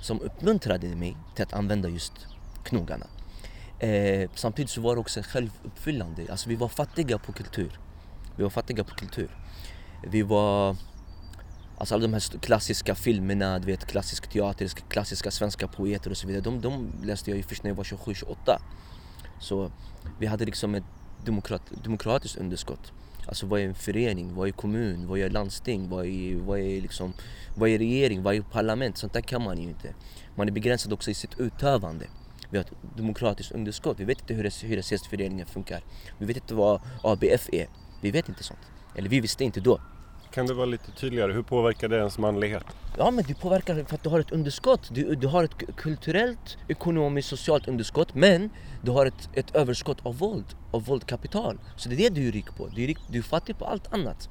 [0.00, 2.12] som uppmuntrade mig till att använda just
[2.64, 3.06] knogarna.
[3.78, 6.26] Eh, samtidigt så var det också självuppfyllande.
[6.30, 7.78] Alltså vi var fattiga på kultur.
[8.36, 9.30] Vi var fattiga på kultur.
[10.10, 10.76] Vi var...
[11.80, 16.26] Alltså alla de här klassiska filmerna, du vet klassisk teater, klassiska svenska poeter och så
[16.26, 16.42] vidare.
[16.42, 18.36] De, de läste jag ju först när jag var 27-28.
[19.40, 19.70] Så
[20.18, 20.84] vi hade liksom ett
[21.24, 22.92] demokrat, demokratiskt underskott.
[23.26, 26.80] Alltså vad är en förening, vad är kommun, vad är landsting, vad är, vad är,
[26.80, 27.12] liksom,
[27.56, 28.98] vad är regering, vad är parlament?
[28.98, 29.94] Sånt där kan man ju inte.
[30.34, 32.06] Man är begränsad också i sitt utövande.
[32.50, 34.00] Vi har ett demokratiskt underskott.
[34.00, 35.80] Vi vet inte hur hyresgästföreningen funkar.
[36.18, 37.66] Vi vet inte vad ABF är.
[38.00, 38.60] Vi vet inte sånt.
[38.94, 39.80] Eller vi visste inte då.
[40.34, 41.32] Kan du vara lite tydligare?
[41.32, 42.64] Hur påverkar det ens manlighet?
[42.98, 44.88] Ja men det påverkar för att du har ett underskott.
[44.90, 48.50] Du, du har ett kulturellt, ekonomiskt, socialt underskott men
[48.82, 51.58] du har ett, ett överskott av våld, av våldkapital.
[51.76, 52.66] Så det är det du är rik på.
[52.66, 54.28] Du är, rik, du är fattig på allt annat.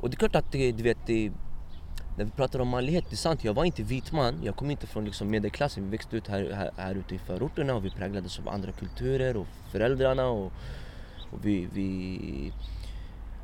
[0.00, 1.32] Och det är klart att det, du vet, det,
[2.18, 4.40] när vi pratar om manlighet, det är sant, jag var inte vit man.
[4.44, 5.84] Jag kom inte från liksom medelklassen.
[5.84, 9.36] Vi växte ut här, här, här ute i förorterna och vi präglades av andra kulturer
[9.36, 10.52] och föräldrarna och,
[11.32, 12.52] och vi, vi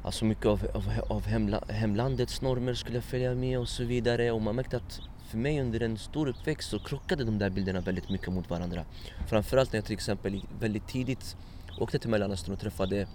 [0.05, 4.31] Alltså mycket av, av, av hemla, hemlandets normer skulle följa med och så vidare.
[4.31, 7.81] Och man märkte att för mig under en stor uppväxt så krockade de där bilderna
[7.81, 8.85] väldigt mycket mot varandra.
[9.29, 11.37] Framförallt när jag till exempel väldigt tidigt
[11.81, 13.07] åkte till Mellanöstern och träffade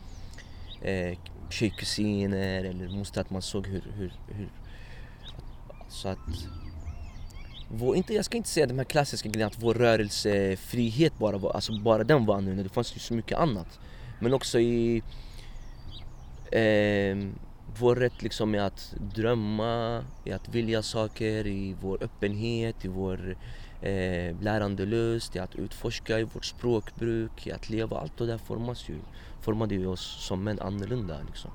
[0.82, 1.17] eh,
[1.49, 3.21] tjejkusiner eller moster.
[3.21, 4.49] Att man såg hur, hur, hur
[5.89, 6.19] så att
[7.71, 11.52] vår, inte, jag ska inte säga de här klassiska grejerna att vår rörelsefrihet bara var,
[11.52, 12.63] alltså bara den var annorlunda.
[12.63, 13.80] Det fanns ju så mycket annat.
[14.19, 15.04] Men också i
[16.51, 17.17] eh,
[17.79, 23.35] vår rätt liksom i att drömma, i att vilja saker, i vår öppenhet, i vår
[23.81, 27.99] eh, lärandelust, i att utforska, i vårt språkbruk, i att leva.
[27.99, 28.95] Allt det där formas ju,
[29.41, 31.51] formade ju oss som män annorlunda liksom.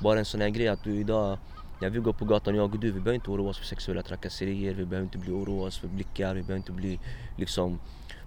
[0.00, 1.38] Bara en sån här grej att du idag
[1.80, 4.02] när vi går på gatan, jag och du, vi behöver inte oroa oss för sexuella
[4.02, 7.00] trakasserier, vi behöver inte bli oroa oss för blickar, vi behöver inte bli
[7.36, 7.78] liksom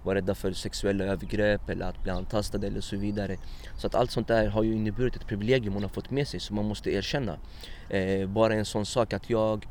[0.02, 3.36] vara rädda för sexuella övergrepp eller att bli antastade eller så vidare.
[3.76, 6.40] Så att allt sånt där har ju inneburit ett privilegium man har fått med sig
[6.40, 7.38] som man måste erkänna.
[7.88, 9.66] Eh, bara en sån sak att jag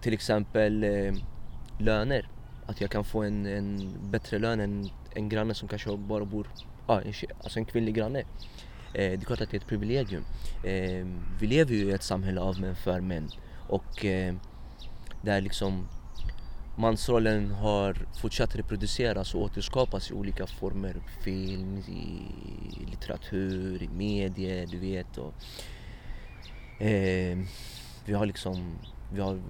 [0.00, 1.14] till exempel eh,
[1.78, 2.28] löner,
[2.66, 6.46] att jag kan få en, en bättre lön än en granne som kanske bara bor,
[6.86, 8.22] ja, en, alltså en kvinnlig granne.
[8.94, 10.24] Eh, det är klart att det är ett privilegium.
[10.64, 11.06] Eh,
[11.40, 13.30] vi lever ju i ett samhälle av män för män
[13.68, 14.34] och eh,
[15.22, 15.88] där liksom
[16.76, 20.96] mansrollen har fortsatt reproduceras och återskapas i olika former.
[21.22, 25.18] Film, i litteratur, i medier, du vet.
[25.18, 25.34] Och,
[26.82, 27.38] eh,
[28.04, 28.78] vi har liksom,
[29.12, 29.40] vi har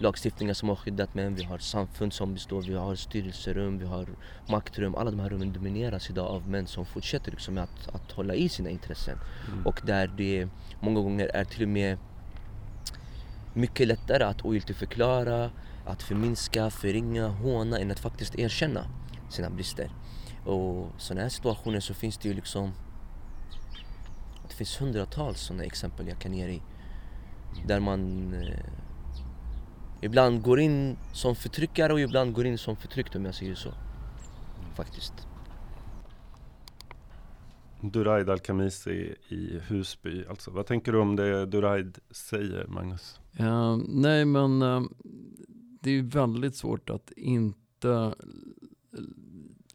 [0.00, 4.06] lagstiftningar som har skyddat män, vi har samfund som består, vi har styrelserum, vi har
[4.48, 4.94] maktrum.
[4.94, 8.48] Alla de här rummen domineras idag av män som fortsätter liksom att, att hålla i
[8.48, 9.18] sina intressen.
[9.64, 10.48] Och där det
[10.80, 11.98] många gånger är till och med
[13.54, 15.50] mycket lättare att ogiltigförklara,
[15.86, 18.84] att förminska, förringa, håna än att faktiskt erkänna
[19.30, 19.90] sina brister.
[20.44, 22.72] Och sådana här situationer så finns det ju liksom
[24.48, 26.62] det finns hundratals sådana exempel jag kan ge dig.
[27.66, 28.58] Där man eh,
[30.00, 33.70] ibland går in som förtryckare och ibland går in som förtryckt om jag säger så.
[34.76, 35.12] Faktiskt.
[37.82, 43.20] Duraid Al-Khamisi i Husby, alltså vad tänker du om det Duraid säger, Magnus?
[43.38, 44.82] Eh, nej, men eh,
[45.80, 48.14] det är ju väldigt svårt att inte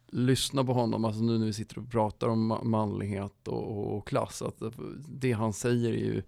[0.08, 3.96] lyssna på honom, alltså nu när vi sitter och pratar om ma- manlighet och, och,
[3.96, 4.62] och klass, att
[5.08, 6.22] det han säger är ju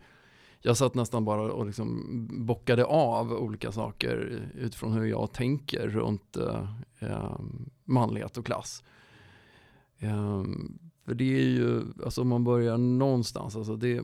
[0.60, 2.04] jag satt nästan bara och liksom
[2.46, 7.40] bockade av olika saker utifrån hur jag tänker runt eh, eh
[7.84, 8.84] manlighet och klass.
[9.98, 10.42] Eh,
[11.04, 14.02] för det är ju, alltså om man börjar någonstans, alltså det,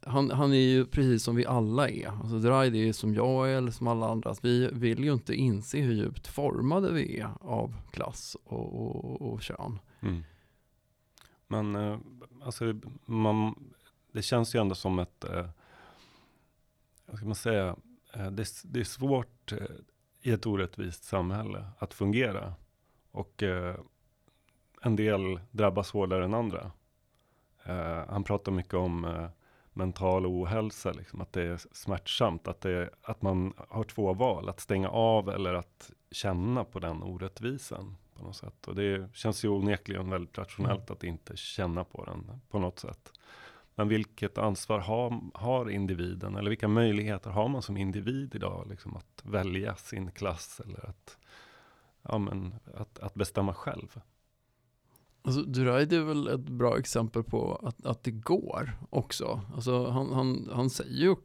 [0.00, 2.08] han, han är ju precis som vi alla är.
[2.08, 4.34] Alltså Draidi är som jag är eller som alla andra.
[4.42, 9.42] Vi vill ju inte inse hur djupt formade vi är av klass och, och, och
[9.42, 9.78] kön.
[10.00, 10.22] Mm.
[11.48, 11.98] Men eh,
[12.42, 13.54] alltså, man,
[14.16, 15.46] det känns ju ändå som ett, eh,
[17.06, 17.76] vad ska man säga,
[18.14, 19.58] eh, det, det, är svårt eh,
[20.22, 22.54] i ett orättvist samhälle att fungera.
[23.10, 23.76] Och eh,
[24.82, 26.70] en del drabbas hårdare än andra.
[27.64, 29.28] Eh, han pratar mycket om
[29.72, 34.60] mental ohälsa, liksom, att det är smärtsamt, att, det, att man har två val, att
[34.60, 38.68] stänga av eller att känna på den orättvisan på något sätt.
[38.68, 43.12] Och det känns ju onekligen väldigt rationellt att inte känna på den på något sätt.
[43.78, 48.96] Men vilket ansvar har, har individen eller vilka möjligheter har man som individ idag liksom
[48.96, 51.18] att välja sin klass eller att,
[52.02, 54.00] ja, men, att, att bestämma själv?
[55.22, 59.40] Alltså, Duraid är väl ett bra exempel på att, att det går också.
[59.54, 61.16] Alltså, han, han, han säger ju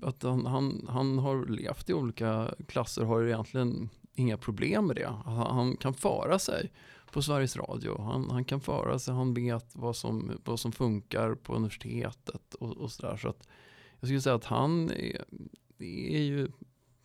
[0.00, 4.96] att han, han, han har levt i olika klasser, och har egentligen inga problem med
[4.96, 5.12] det.
[5.24, 6.72] Han, han, kan föra sig
[7.12, 8.00] på Sveriges Radio.
[8.00, 12.76] Han, han kan föra sig, han vet vad som, vad som funkar på universitetet och,
[12.76, 13.16] och sådär.
[13.16, 13.48] Så att
[14.00, 15.24] jag skulle säga att han är,
[15.78, 16.48] är ju,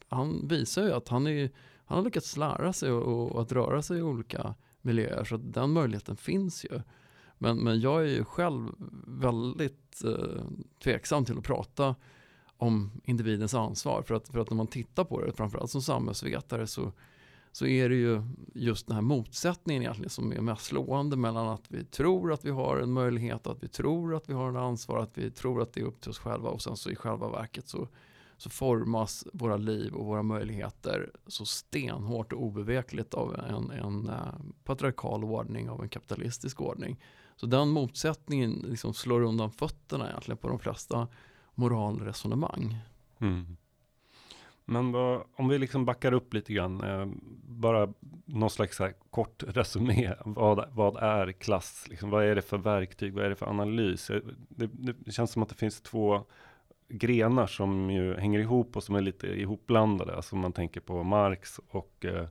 [0.10, 1.52] han visar ju att han, är,
[1.86, 5.24] han har lyckats lära sig och, och att röra sig i olika miljöer.
[5.24, 6.82] Så att den möjligheten finns ju.
[7.38, 8.72] Men, men jag är ju själv
[9.08, 10.44] väldigt eh,
[10.84, 11.96] tveksam till att prata
[12.58, 14.02] om individens ansvar.
[14.02, 16.92] För att, för att när man tittar på det, framförallt som samhällsvetare, så,
[17.58, 18.22] så är det ju
[18.54, 22.50] just den här motsättningen egentligen som är mest slående mellan att vi tror att vi
[22.50, 25.74] har en möjlighet, att vi tror att vi har en ansvar, att vi tror att
[25.74, 27.88] det är upp till oss själva och sen så i själva verket så,
[28.38, 34.34] så formas våra liv och våra möjligheter så stenhårt och obevekligt av en, en eh,
[34.64, 37.04] patriarkal ordning, av en kapitalistisk ordning.
[37.36, 41.08] Så den motsättningen liksom slår undan fötterna egentligen på de flesta
[41.56, 42.78] moralresonemang.
[43.20, 43.58] Mm.
[44.70, 47.06] Men vad, om vi liksom backar upp lite grann, eh,
[47.44, 47.94] bara
[48.26, 50.14] någon slags kort resumé.
[50.26, 51.86] Vad, vad är klass?
[51.90, 53.14] Liksom, vad är det för verktyg?
[53.14, 54.10] Vad är det för analys?
[54.10, 56.24] Eh, det, det, känns som att det finns två
[56.90, 60.16] grenar som ju hänger ihop och som är lite ihopblandade.
[60.16, 62.28] Alltså man tänker på Marx och eh,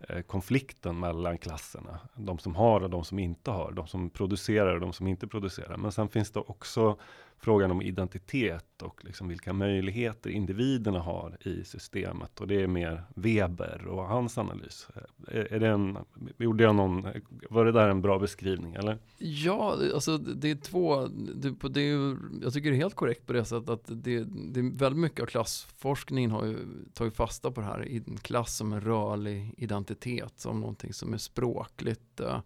[0.00, 1.98] eh, konflikten mellan klasserna.
[2.14, 3.72] De som har och de som inte har.
[3.72, 5.76] De som producerar och de som inte producerar.
[5.76, 6.98] Men sen finns det också
[7.38, 12.40] frågan om identitet och liksom vilka möjligheter individerna har i systemet.
[12.40, 14.88] Och det är mer Weber och hans analys.
[15.28, 15.98] Är, är det en,
[16.38, 17.06] gjorde jag någon,
[17.50, 18.98] var det där en bra beskrivning eller?
[19.18, 23.32] Ja, alltså det är två, det, det är, jag tycker det är helt korrekt på
[23.32, 26.58] det sättet att det, det är väldigt mycket av klassforskningen har ju
[26.94, 31.18] tagit fasta på det här, i klass som en rörlig identitet, som någonting som är
[31.18, 32.40] språkligt eh,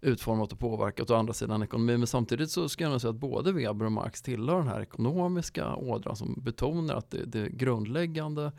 [0.00, 1.96] utformat och påverkat å andra sidan ekonomi.
[1.96, 4.80] Men samtidigt så ska jag nog säga att både Weber och Marx tillhör den här
[4.80, 8.52] ekonomiska ådran som betonar att det, det grundläggande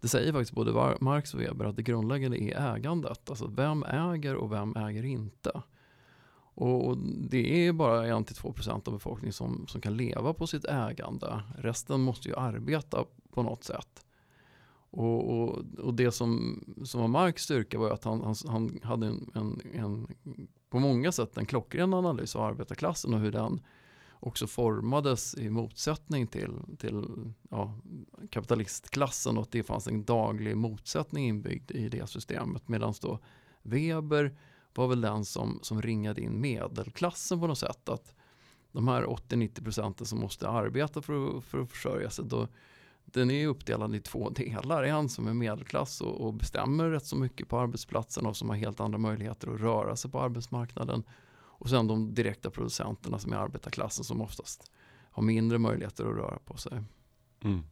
[0.00, 3.30] det säger faktiskt både Marx och Weber att det grundläggande är ägandet.
[3.30, 5.62] Alltså vem äger och vem äger inte?
[6.54, 6.98] Och
[7.30, 11.42] det är bara 1-2% av befolkningen som, som kan leva på sitt ägande.
[11.58, 14.04] Resten måste ju arbeta på något sätt.
[14.90, 19.06] Och, och, och, det som, som var Marx styrka var att han, han, han hade
[19.06, 20.06] en, en, en,
[20.70, 23.60] på många sätt en klockren analys av arbetarklassen och hur den
[24.20, 27.74] också formades i motsättning till, till ja,
[28.30, 32.68] kapitalistklassen och att det fanns en daglig motsättning inbyggd i det systemet.
[32.68, 33.18] Medan då
[33.62, 34.38] Weber
[34.74, 37.88] var väl den som, som ringade in medelklassen på något sätt.
[37.88, 38.14] Att
[38.72, 42.48] de här 80-90 procenten som måste arbeta för, för att försörja sig, då,
[43.12, 44.82] den är uppdelad i två delar.
[44.82, 48.56] En som är medelklass och, och, bestämmer rätt så mycket på arbetsplatsen och som har
[48.56, 51.02] helt andra möjligheter att röra sig på arbetsmarknaden.
[51.32, 54.70] Och sen de direkta producenterna som är arbetarklassen som oftast
[55.10, 56.82] har mindre möjligheter att röra på sig.
[57.44, 57.64] Mm.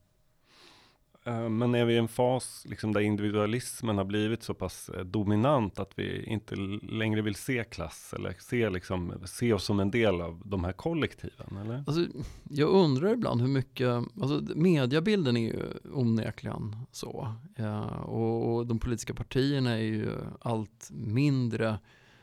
[1.26, 5.04] Eh, men är vi i en fas liksom där individualismen har blivit så pass eh,
[5.04, 9.90] dominant att vi inte längre vill se klass eller se, liksom, se oss som en
[9.90, 11.56] del av de här kollektiven?
[11.64, 11.84] Eller?
[11.86, 12.06] Alltså,
[12.50, 15.62] jag undrar ibland hur mycket, alltså, mediebilden är ju
[15.92, 17.34] onekligen så.
[17.56, 20.10] Ja, och, och, de politiska partierna är ju
[20.40, 21.78] allt mindre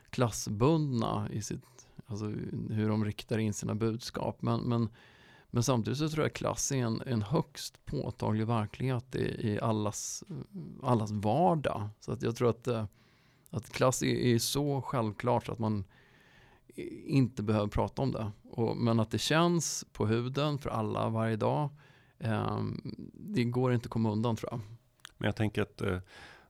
[0.10, 2.26] klassbundna i sitt, alltså,
[2.70, 4.42] hur de riktar in sina budskap.
[4.42, 4.90] Men, men
[5.54, 10.24] men samtidigt så tror jag klass är en, en högst påtaglig verklighet i, i allas,
[10.84, 11.90] allas vardag.
[12.00, 12.86] Så att jag tror att, eh,
[13.50, 15.84] att klass är, är så självklart att man
[17.06, 18.32] inte behöver prata om det.
[18.44, 21.70] Och, men att det känns på huden för alla varje dag.
[22.20, 22.60] Eh,
[23.14, 24.60] det går inte att komma undan tror jag.
[25.18, 26.00] Men jag tänker att eh,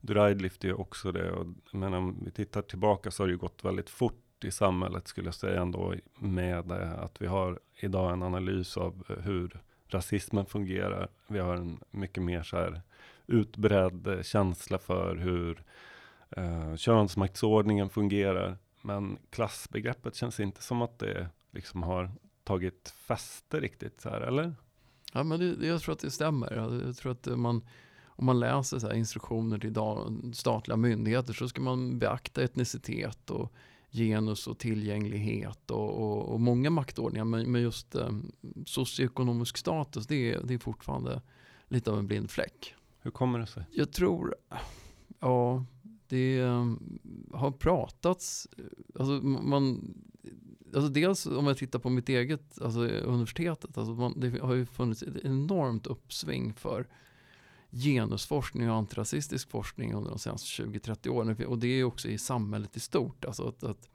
[0.01, 1.31] Duraid lyfter ju också det.
[1.31, 5.07] Och, men om vi tittar tillbaka så har det ju gått väldigt fort i samhället
[5.07, 5.93] skulle jag säga ändå.
[6.19, 11.07] Med att vi har idag en analys av hur rasismen fungerar.
[11.27, 12.81] Vi har en mycket mer så här
[13.27, 15.63] utbredd känsla för hur
[16.29, 18.57] eh, könsmaktsordningen fungerar.
[18.81, 22.11] Men klassbegreppet känns inte som att det liksom har
[22.43, 24.55] tagit fäste riktigt så här, eller?
[25.13, 26.53] Ja, men det, jag tror att det stämmer.
[26.53, 27.61] Jag tror att man,
[28.05, 29.75] om man läser så instruktioner till
[30.35, 33.53] statliga myndigheter så ska man beakta etnicitet och
[33.93, 37.25] genus och tillgänglighet och, och, och många maktordningar.
[37.25, 38.09] Men, men just eh,
[38.65, 41.21] socioekonomisk status, det är, det är fortfarande
[41.67, 42.75] lite av en blind fläck.
[42.99, 43.63] Hur kommer det sig?
[43.71, 44.35] Jag tror,
[45.19, 45.65] ja,
[46.07, 46.73] det eh,
[47.31, 48.47] har pratats,
[48.99, 49.93] alltså man,
[50.75, 54.65] alltså dels om jag tittar på mitt eget, alltså universitetet, alltså man, det har ju
[54.65, 56.87] funnits ett enormt uppsving för
[57.73, 61.45] genusforskning och antirasistisk forskning under de senaste 20-30 åren.
[61.47, 63.25] Och det är också i samhället i stort.
[63.25, 63.89] Alltså att, att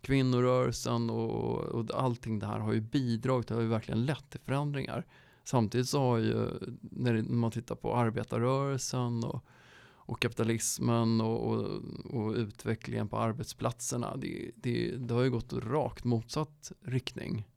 [0.00, 4.40] kvinnorörelsen och, och allting det här har ju bidragit, det har ju verkligen lett till
[4.40, 5.06] förändringar.
[5.44, 6.48] Samtidigt så har ju,
[6.80, 9.44] när man tittar på arbetarrörelsen och,
[10.08, 16.04] och kapitalismen och, och, och, utvecklingen på arbetsplatserna, det, det, det, har ju gått rakt
[16.04, 17.48] motsatt riktning.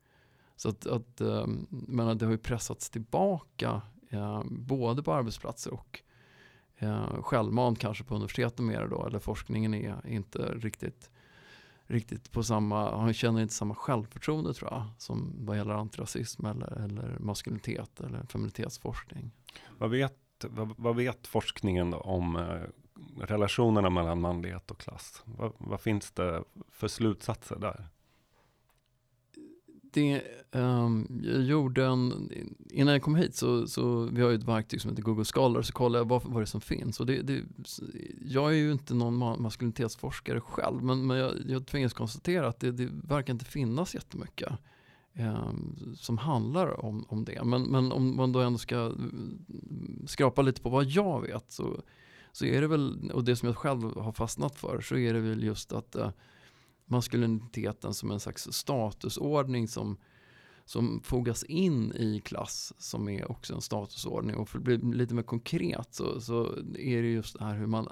[0.55, 3.81] Så att, att eh, menar det har ju pressats tillbaka
[4.11, 5.99] eh, både på arbetsplatser och
[6.77, 11.09] eh, självmant kanske på universiteten mer då, eller forskningen är inte riktigt
[11.91, 16.83] riktigt på samma, han känner inte samma självförtroende tror jag som vad gäller antirasism eller,
[16.83, 19.31] eller maskulinitet eller feminitetsforskning.
[19.77, 22.61] Vad vet, vad, vad vet forskningen om eh,
[23.25, 25.23] relationerna mellan manlighet och klass?
[25.25, 27.87] Vad, vad finns det för slutsatser där?
[29.91, 32.31] Det, um, jag gjorde en,
[32.69, 35.61] innan jag kom hit så, så vi har ju ett verktyg som heter Google Scholar,
[35.61, 36.99] så kollade jag vad, vad det är som finns.
[36.99, 37.43] Och det, det,
[38.21, 42.71] jag är ju inte någon maskulinitetsforskare själv, men, men jag, jag tvingas konstatera att det,
[42.71, 44.53] det verkar inte finnas jättemycket
[45.19, 47.43] um, som handlar om, om det.
[47.43, 51.81] Men, men om man då ändå ska mm, skrapa lite på vad jag vet så,
[52.31, 55.19] så är det väl, och det som jag själv har fastnat för, så är det
[55.19, 56.09] väl just att uh,
[56.91, 59.97] maskuliniteten som en slags statusordning som,
[60.65, 64.35] som fogas in i klass som är också en statusordning.
[64.35, 66.45] Och för att bli lite mer konkret så, så
[66.77, 67.87] är det just det här hur man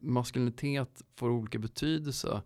[0.00, 2.42] maskulinitet får olika betydelse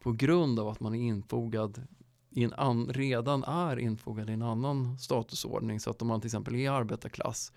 [0.00, 1.86] på grund av att man är infogad
[2.30, 5.80] i en an, redan är infogad i en annan statusordning.
[5.80, 7.52] Så att om man till exempel är arbetarklass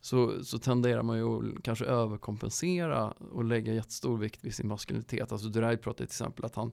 [0.00, 5.32] så, så tenderar man ju att kanske överkompensera och lägga jättestor vikt vid sin maskulinitet.
[5.32, 6.72] Alltså Duray pratar till exempel att han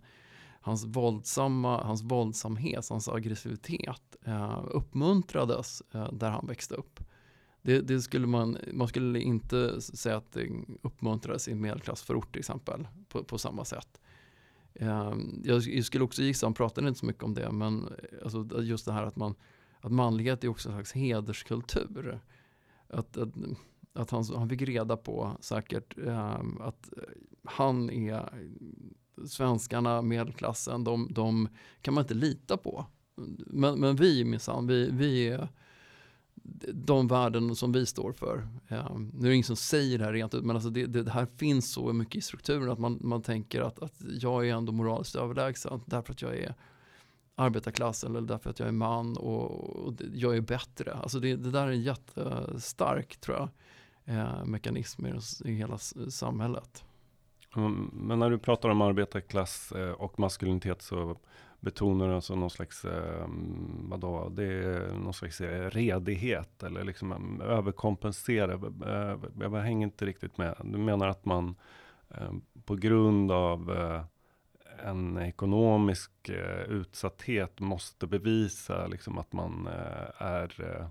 [0.68, 7.00] hans, våldsamma, hans våldsamhet, hans aggressivitet eh, uppmuntrades eh, där han växte upp.
[7.62, 10.50] Det, det, skulle man, man skulle inte säga att det
[10.82, 14.02] uppmuntrades i en medelklassförort till exempel på, på samma sätt.
[14.74, 18.62] Eh, jag, skulle också gissa, han pratade inte så mycket om det, men eh, alltså
[18.62, 19.36] just det här att, man,
[19.82, 22.20] att manlighet är också en slags hederskultur.
[22.88, 23.34] Att, att,
[23.94, 26.90] att han, han fick reda på säkert eh, att
[27.44, 28.30] han är
[29.26, 31.50] svenskarna, medelklassen, de, de
[31.82, 32.86] kan man inte lita på.
[33.38, 35.50] Men, men vi minsann, vi, vi är
[36.74, 38.48] de värden som vi står för.
[38.68, 41.04] Ja, nu är det ingen som säger det här rent ut, men alltså det, det,
[41.04, 44.54] det, här finns så mycket i strukturen att man, man tänker att, att jag är
[44.54, 46.56] ändå moraliskt överlägsen därför att jag är
[47.36, 50.94] arbetarklass eller därför att jag är man och, och jag är bättre.
[50.94, 53.50] Alltså det, det där är en jättestark tror jag,
[54.16, 55.78] eh, mekanism i, i hela
[56.10, 56.84] samhället.
[57.58, 61.18] Mm, men när du pratar om arbetarklass eh, och maskulinitet så
[61.60, 63.28] betonar du alltså någon slags, eh,
[63.90, 68.60] vadå, det är någon slags eh, redighet eller liksom överkompensera.
[69.40, 70.56] Jag hänger inte riktigt med.
[70.64, 71.56] Du menar att man
[72.66, 73.72] på grund av
[74.86, 76.12] en ekonomisk
[76.68, 79.70] utsatthet måste bevisa liksom att man
[80.18, 80.88] är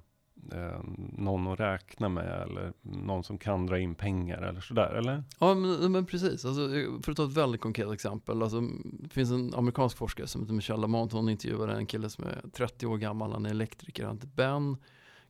[0.52, 0.80] eh,
[1.18, 5.24] någon att räkna med eller någon som kan dra in pengar eller sådär, eller?
[5.38, 6.44] Ja, men, men precis.
[6.44, 6.68] Alltså,
[7.02, 8.42] för att ta ett väldigt konkret exempel.
[8.42, 11.12] Alltså, det finns en amerikansk forskare som heter Michelle Lamont.
[11.12, 13.32] Hon intervjuade en kille som är 30 år gammal.
[13.32, 14.04] Han är elektriker.
[14.04, 14.76] Han heter Ben,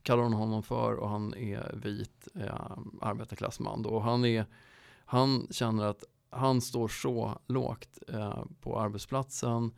[0.01, 0.93] kallar hon honom för.
[0.93, 3.81] Och han är vit eh, arbetarklassman.
[3.81, 3.89] Då.
[3.89, 4.45] Och han, är,
[5.05, 9.71] han känner att han står så lågt eh, på arbetsplatsen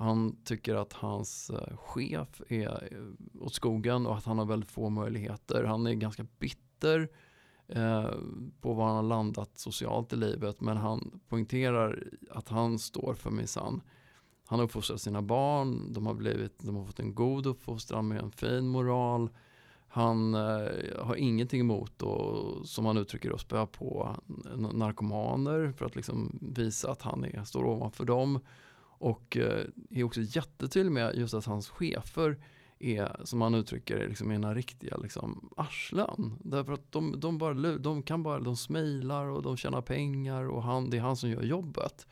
[0.00, 4.70] han tycker att hans eh, chef är eh, åt skogen och att han har väldigt
[4.70, 5.64] få möjligheter.
[5.64, 7.08] Han är ganska bitter
[7.68, 8.10] eh,
[8.60, 13.30] på var han har landat socialt i livet men han poängterar att han står för
[13.30, 13.80] minsann
[14.50, 18.18] han har uppfostrat sina barn, de har, blivit, de har fått en god uppfostran med
[18.18, 19.30] en fin moral.
[19.88, 24.16] Han eh, har ingenting emot att, som han uttrycker det, spöa på
[24.72, 28.40] narkomaner för att liksom visa att han är, står ovanför dem.
[29.00, 32.38] Och eh, är också jättetydlig med just att hans chefer
[32.78, 36.38] är, som han uttrycker det, liksom ena riktiga liksom, arslen.
[36.44, 40.62] Därför att de, de, bara, de kan bara, de smilar och de tjänar pengar och
[40.62, 42.06] han, det är han som gör jobbet.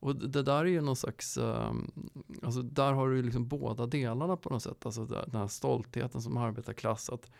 [0.00, 1.72] Och det där är ju någon slags, eh,
[2.42, 4.86] alltså där har du liksom båda delarna på något sätt.
[4.86, 7.30] Alltså den här stoltheten som arbetarklass, att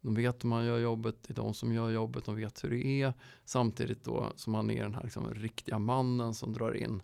[0.00, 2.70] de vet hur man gör jobbet, det är de som gör jobbet, de vet hur
[2.70, 3.14] det är.
[3.44, 7.02] Samtidigt då som han är den här liksom riktiga mannen som drar in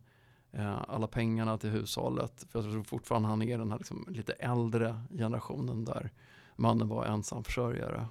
[0.59, 2.47] Eh, alla pengarna till hushållet.
[2.53, 6.11] För jag tror fortfarande han är den här liksom lite äldre generationen där
[6.57, 8.07] mannen var ensam försörjare.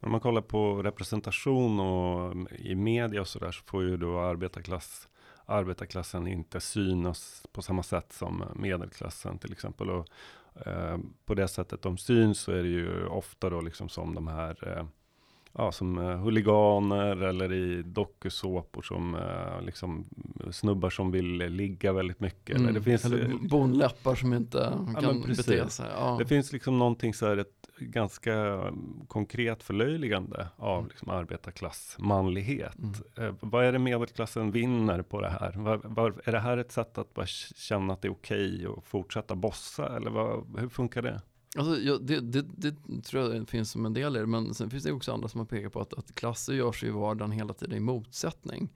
[0.00, 5.08] När man kollar på representation och i media och sådär så får ju då arbetarklass
[5.46, 9.90] arbetarklassen inte synas på samma sätt som medelklassen till exempel.
[9.90, 10.06] Och,
[10.66, 14.28] eh, på det sättet de syns så är det ju ofta då liksom som de
[14.28, 14.86] här eh,
[15.52, 20.04] ja, som uh, huliganer eller i dokusåpor som uh, liksom
[20.50, 22.56] snubbar som vill ligga väldigt mycket.
[22.56, 22.68] Mm.
[22.68, 25.90] Eller, det finns, eller bonläppar som inte ja, kan bete sig.
[25.96, 26.16] Ja.
[26.18, 28.64] Det finns liksom någonting så här, ett ganska
[29.08, 30.88] konkret förlöjligande av mm.
[30.88, 32.78] liksom arbetarklassmanlighet.
[33.18, 33.36] Mm.
[33.40, 35.52] Vad är det medelklassen vinner på det här?
[35.56, 38.78] Var, var, är det här ett sätt att bara känna att det är okej okay
[38.78, 39.96] att fortsätta bossa?
[39.96, 41.20] Eller vad, hur funkar det?
[41.56, 44.70] Alltså, ja, det, det, det, tror jag finns som en del i det, men sen
[44.70, 47.32] finns det också andra som har pekat på att, att klasser gör sig i vardagen
[47.32, 48.72] hela tiden i motsättning.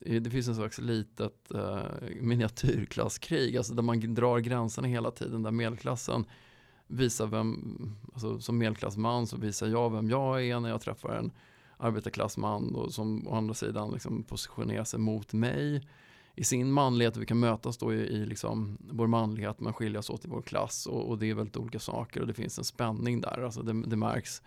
[0.00, 1.78] Eh, det finns en slags litet eh,
[2.20, 6.24] miniatyrklasskrig, alltså där man drar gränserna hela tiden, där medelklassen
[6.86, 11.32] visar vem, alltså som medelklassman så visar jag vem jag är när jag träffar en
[11.76, 15.88] arbetarklassman och som å andra sidan liksom positionerar sig mot mig
[16.38, 20.10] i sin manlighet och vi kan mötas då i, i liksom vår manlighet men skiljas
[20.10, 22.64] åt i vår klass och, och, det är väldigt olika saker och det finns en
[22.64, 23.42] spänning där.
[23.44, 24.42] Alltså det, det märks.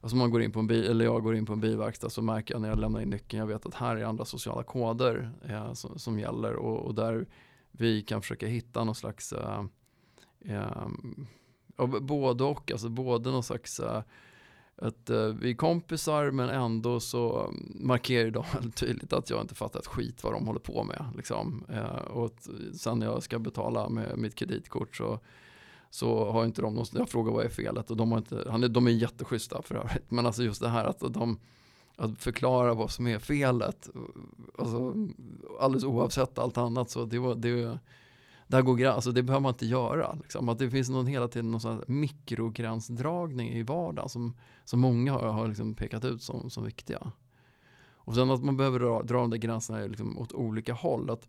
[0.00, 2.22] Alltså man går in på en bi, eller jag går in på en bilverkstad så
[2.22, 5.30] märker jag när jag lämnar in nyckeln, jag vet att här är andra sociala koder
[5.48, 7.26] eh, som, som, gäller och, och, där
[7.70, 9.64] vi kan försöka hitta någon slags eh,
[10.44, 10.88] eh,
[12.00, 14.02] både och, alltså både någon slags eh,
[14.78, 19.40] att uh, vi är kompisar men ändå så mm, markerar de väldigt tydligt att jag
[19.40, 21.04] inte fattar ett skit vad de håller på med.
[21.16, 21.64] Liksom.
[21.70, 25.20] Uh, och att eh, sen när jag ska betala med mitt kreditkort så,
[25.90, 28.64] så har inte de någon, jag frågar vad är felet och de, har inte, han
[28.64, 30.10] är, de är jätteschyssta för övrigt.
[30.10, 31.38] Men alltså just det här att de
[31.96, 33.90] att förklara vad som är felet,
[34.58, 34.94] alltså,
[35.60, 37.78] alldeles oavsett allt annat så det var, det,
[38.48, 40.18] där går alltså det behöver man inte göra.
[40.22, 40.48] Liksom.
[40.48, 45.28] Att det finns någon, hela tiden någon sån mikrogränsdragning i vardagen som, som många har,
[45.28, 47.12] har liksom pekat ut som, som viktiga.
[48.08, 51.10] Och sen att man behöver dra, dra de där gränserna liksom åt olika håll.
[51.10, 51.28] Att,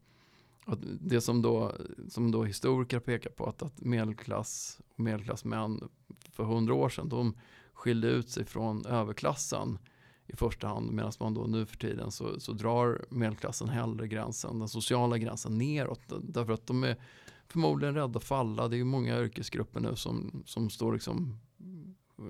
[0.66, 1.72] att det som då,
[2.10, 5.90] som då historiker pekar på att, att medelklass och medelklassmän
[6.32, 7.34] för hundra år sedan de
[7.74, 9.78] skilde ut sig från överklassen
[10.30, 14.60] i första hand medan man då nu för tiden så, så drar medelklassen hellre gränsen,
[14.60, 16.98] den sociala gränsen neråt därför att de är
[17.48, 18.68] förmodligen rädda att falla.
[18.68, 21.40] Det är många yrkesgrupper nu som, som står liksom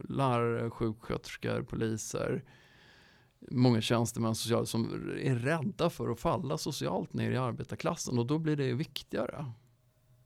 [0.09, 2.43] lärare, sjuksköterskor, poliser,
[3.51, 8.37] många tjänstemän sociala, som är rädda för att falla socialt ner i arbetarklassen och då
[8.37, 9.45] blir det viktigare.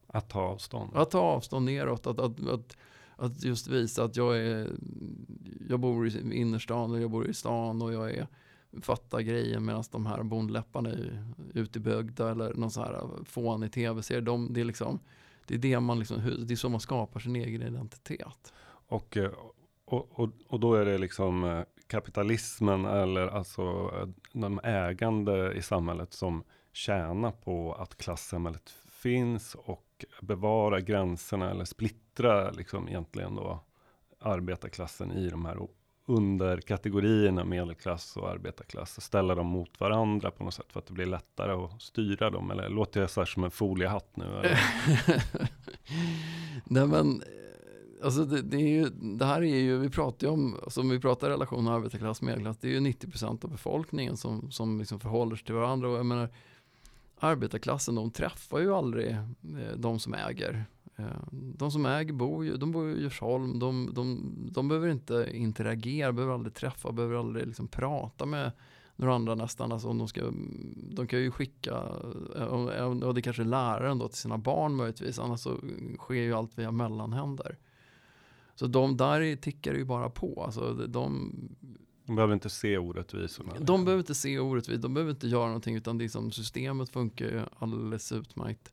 [0.06, 0.96] Att ta avstånd?
[0.96, 2.76] Att ta avstånd neråt, att, att, att
[3.24, 4.70] att just visa att jag är,
[5.68, 8.26] jag bor i innerstan och jag bor i stan och jag är
[8.80, 14.20] fattar grejen medan de här bondläpparna är utebögda eller någon sån här fånig tv-serie.
[14.20, 14.98] De, det, är liksom,
[15.46, 18.52] det är det man liksom, det är så man skapar sin egen identitet.
[18.66, 19.30] Och, eh,
[19.84, 25.62] och, och, och då är det liksom eh, kapitalismen eller alltså eh, de ägande i
[25.62, 28.74] samhället som tjänar på att klassamhället
[29.04, 33.60] finns och bevara gränserna eller splittra liksom egentligen då
[34.20, 35.58] arbetarklassen i de här
[36.06, 40.92] underkategorierna medelklass och arbetarklass och ställa dem mot varandra på något sätt för att det
[40.92, 44.24] blir lättare att styra dem eller låter jag så här som en foliehatt nu?
[44.24, 44.60] Eller?
[46.64, 47.28] Nej men eh,
[48.04, 50.88] Alltså det, det, är ju, det här är ju, vi pratar ju om, alltså om
[50.88, 55.36] vi pratar relation arbetarklass medelklass, det är ju 90% av befolkningen som, som liksom förhåller
[55.36, 55.88] sig till varandra.
[55.88, 56.28] Och jag menar,
[57.16, 60.64] arbetarklassen de träffar ju aldrig eh, de som äger.
[60.96, 65.30] Eh, de som äger bor ju, de bor i Djursholm, de, de, de behöver inte
[65.32, 68.52] interagera, behöver aldrig träffa, behöver aldrig liksom prata med
[68.96, 69.72] några andra nästan.
[69.72, 70.20] Alltså om de, ska,
[70.76, 71.82] de kan ju skicka,
[72.36, 72.44] eh,
[73.02, 75.56] och det kanske är läraren då till sina barn möjligtvis, annars så
[75.98, 77.58] sker ju allt via mellanhänder.
[78.54, 80.42] Så de där tickar ju bara på.
[80.46, 81.32] Alltså de,
[82.06, 83.52] de behöver inte se orättvisorna.
[83.52, 83.84] De liksom.
[83.84, 87.40] behöver inte se orättvisorna, de behöver inte göra någonting utan det som systemet funkar ju
[87.58, 88.72] alldeles utmärkt.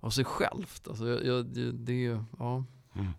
[0.00, 0.88] av sig självt.
[0.88, 2.64] Alltså, jag, jag, det, det, ja.
[2.94, 3.12] Mm.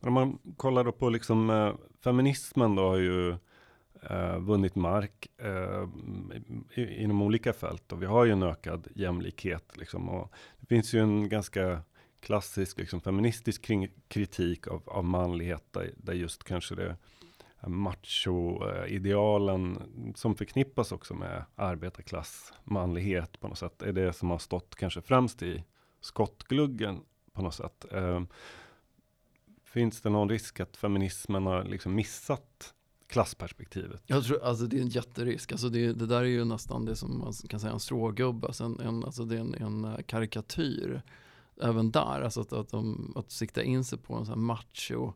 [0.00, 3.30] Men om man kollar då på liksom, eh, feminismen då har ju
[4.02, 5.88] eh, vunnit mark eh,
[6.76, 9.76] inom olika fält och vi har ju en ökad jämlikhet.
[9.76, 11.82] Liksom, och det finns ju en ganska
[12.20, 16.96] klassisk liksom, feministisk kring, kritik av, av manlighet där, där just kanske det
[17.66, 19.78] macho-idealen
[20.14, 25.00] som förknippas också med arbetarklass manlighet på något sätt är det som har stått kanske
[25.00, 25.64] främst i
[26.00, 27.00] skottgluggen
[27.32, 27.84] på något sätt.
[27.90, 28.22] Eh,
[29.64, 32.74] finns det någon risk att feminismen har liksom missat
[33.06, 34.02] klassperspektivet?
[34.06, 35.52] Jag tror, alltså det är en jätterisk.
[35.52, 38.46] Alltså det, det där är ju nästan det som man kan säga en strågubbe.
[38.46, 41.02] Alltså en, en, alltså det är en, en eh, karikatyr
[41.62, 42.20] även där.
[42.20, 45.12] Alltså att, att, de, att sikta in sig på en sån här macho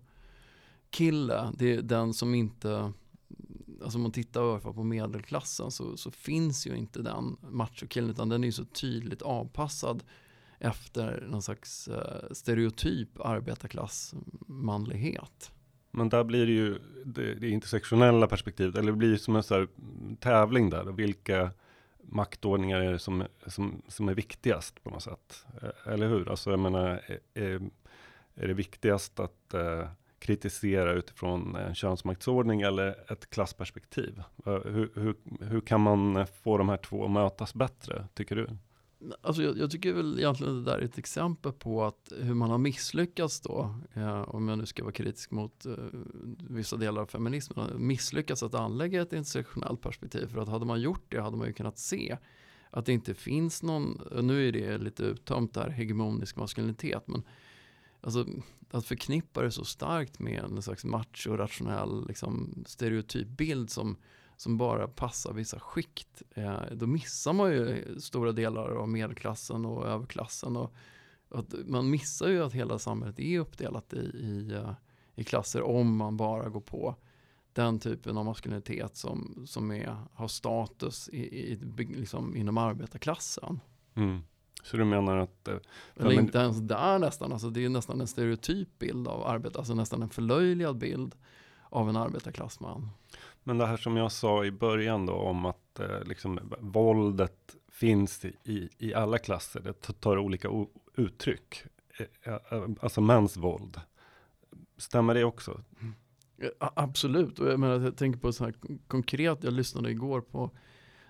[0.91, 1.53] kille.
[1.59, 2.93] Det är den som inte,
[3.83, 8.45] alltså om man tittar på medelklassen så, så finns ju inte den machokillen utan den
[8.45, 10.03] är ju så tydligt avpassad
[10.59, 14.15] efter någon slags eh, stereotyp arbetarklass
[14.47, 15.53] manlighet.
[15.91, 19.43] Men där blir det ju det, det intersektionella perspektivet, eller det blir ju som en
[19.43, 19.67] så
[20.21, 20.85] tävling där.
[20.85, 21.51] Vilka
[21.99, 25.47] maktordningar är det som, som, som är viktigast på något sätt?
[25.63, 26.29] Eh, eller hur?
[26.29, 27.01] Alltså jag menar,
[27.35, 27.71] är,
[28.35, 29.89] är det viktigast att eh,
[30.27, 34.23] kritisera utifrån en könsmaktsordning eller ett klassperspektiv?
[34.47, 38.49] Eh, hur, hur, hur kan man få de här två att mötas bättre, tycker du?
[39.21, 42.51] Alltså jag, jag, tycker väl egentligen det där är ett exempel på att hur man
[42.51, 45.73] har misslyckats då, eh, om jag nu ska vara kritisk mot eh,
[46.49, 50.27] vissa delar av feminismen, misslyckats att anlägga ett intersektionellt perspektiv.
[50.27, 52.17] För att hade man gjort det hade man ju kunnat se
[52.71, 57.23] att det inte finns någon, nu är det lite uttömt där, hegemonisk maskulinitet, men
[58.07, 58.27] alltså,
[58.71, 63.97] att förknippa det så starkt med en slags macho, rationell, liksom, stereotyp bild som
[64.37, 66.23] som bara passar vissa skikt.
[66.31, 70.57] Eh, då missar man ju stora delar av medelklassen och överklassen.
[70.57, 70.75] Och,
[71.29, 74.73] att man missar ju att hela samhället är uppdelat i, i, eh,
[75.15, 76.97] i klasser om man bara går på
[77.53, 83.61] den typen av maskulinitet som, som är, har status i, i, liksom inom arbetarklassen.
[83.95, 84.21] Mm.
[84.67, 85.49] Så du menar att...
[85.49, 85.57] Eh,
[85.97, 89.75] Eller inte ens där nästan, alltså det är nästan en stereotyp bild av arbete, alltså
[89.75, 91.15] nästan en förlöjligad bild
[91.69, 92.89] av en arbetarklassman.
[93.43, 98.25] Men det här som jag sa i början då om att eh, liksom, våldet finns
[98.25, 99.61] i, i alla klasser.
[99.61, 100.49] Det tar olika
[100.97, 101.65] uttryck.
[101.99, 103.81] Eh, eh, alltså mäns våld.
[104.77, 105.61] Stämmer det också?
[106.59, 108.55] Absolut, och jag, menar, jag tänker på så här
[108.87, 110.51] konkret, jag lyssnade igår på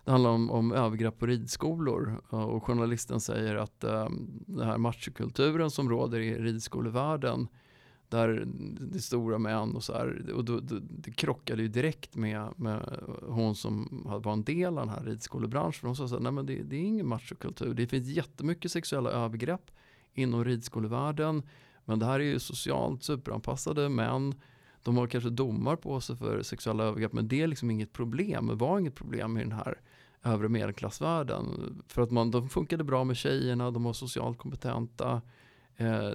[0.06, 4.08] det handlar om, om övergrepp på ridskolor och journalisten säger att eh,
[4.46, 7.48] den här machokulturen som råder i ridskolevärlden
[8.08, 8.44] där
[8.80, 10.32] det är stora män och så här.
[10.34, 14.86] Och då, då, det krockade ju direkt med, med hon som var en del av
[14.86, 15.86] den här ridskolebranschen.
[15.86, 17.74] Hon sa så här, nej men det, det är ingen machokultur.
[17.74, 19.70] Det finns jättemycket sexuella övergrepp
[20.14, 21.42] inom ridskolevärlden.
[21.84, 24.34] Men det här är ju socialt superanpassade män.
[24.82, 28.46] De har kanske domar på sig för sexuella övergrepp men det är liksom inget problem.
[28.46, 29.80] Det var inget problem i den här
[30.26, 31.76] övre medelklassvärlden.
[31.88, 35.22] För att man, de funkade bra med tjejerna, de var socialt kompetenta.
[35.76, 36.10] Eh,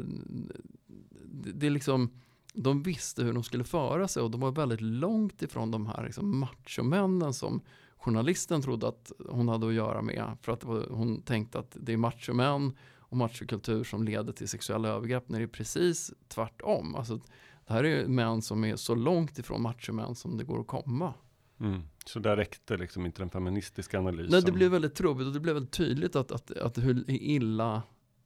[1.33, 2.09] det, är liksom,
[2.53, 6.03] de visste hur de skulle föra sig och de var väldigt långt ifrån de här
[6.03, 7.61] liksom machomännen som
[7.97, 10.37] journalisten trodde att hon hade att göra med.
[10.41, 14.89] För att var, hon tänkte att det är machomän och machokultur som leder till sexuella
[14.89, 16.95] övergrepp när det är precis tvärtom.
[16.95, 17.19] Alltså,
[17.67, 21.13] det här är män som är så långt ifrån machomän som det går att komma.
[21.61, 21.81] Mm.
[22.05, 24.31] Så där räckte liksom inte den feministiska analysen?
[24.31, 27.83] Nej, det blev väldigt trubbigt och det blev väldigt tydligt att, att, att hur illa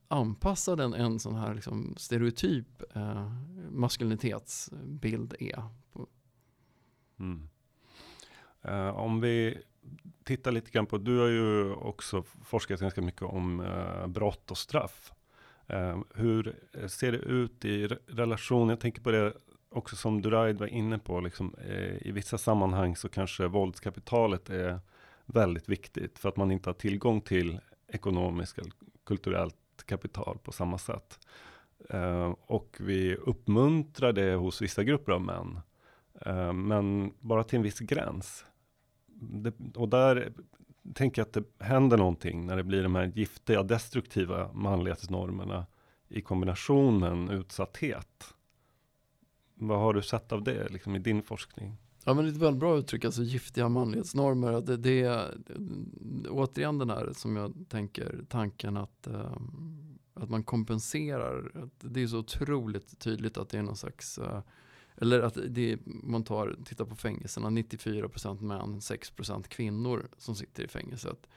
[0.07, 3.31] anpassad en, en sån här liksom stereotyp eh,
[3.69, 5.63] maskulinitetsbild är.
[7.19, 7.49] Mm.
[8.67, 9.57] Uh, om vi
[10.23, 14.57] tittar lite grann på, du har ju också forskat ganska mycket om uh, brott och
[14.57, 15.13] straff.
[15.73, 16.55] Uh, hur
[16.87, 19.33] ser det ut i relation, jag tänker på det
[19.75, 24.79] också som Duraid var inne på, liksom, eh, i vissa sammanhang så kanske våldskapitalet är
[25.25, 28.71] väldigt viktigt för att man inte har tillgång till ekonomiskt eller
[29.05, 29.55] kulturellt
[29.85, 31.19] kapital på samma sätt.
[31.89, 35.59] Eh, och vi uppmuntrar det hos vissa grupper av män.
[36.21, 38.45] eh, men bara till en viss gräns.
[39.17, 40.33] Det, och där
[40.93, 45.65] tänker jag att det händer någonting när det blir de här giftiga, destruktiva manlighetsnormerna
[46.07, 48.34] i kombination med en utsatthet.
[49.55, 51.77] Vad har du sett av det liksom, i din forskning?
[52.03, 54.61] Ja men det är ett väldigt bra uttryck, alltså giftiga manlighetsnormer.
[54.61, 55.37] Det, det är
[56.29, 61.51] återigen den här som jag tänker tanken att, um, att man kompenserar.
[61.63, 64.39] Att det är så otroligt tydligt att det är någon slags uh,
[64.97, 70.67] eller att det, man tar, tittar på fängelserna, 94% män, 6% kvinnor som sitter i
[70.67, 71.27] fängelset.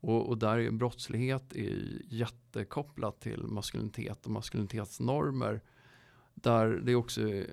[0.00, 5.60] Och, och där är brottslighet är jättekopplat till maskulinitet och maskulinitetsnormer.
[6.42, 7.52] Där det också är,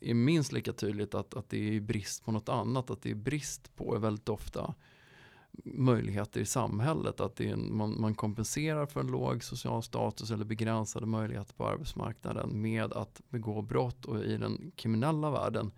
[0.00, 2.90] är minst lika tydligt att, att det är brist på något annat.
[2.90, 4.74] Att det är brist på väldigt ofta
[5.64, 7.20] möjligheter i samhället.
[7.20, 11.54] Att det är en, man, man kompenserar för en låg social status eller begränsade möjligheter
[11.54, 14.04] på arbetsmarknaden med att begå brott.
[14.04, 15.72] Och i den kriminella världen,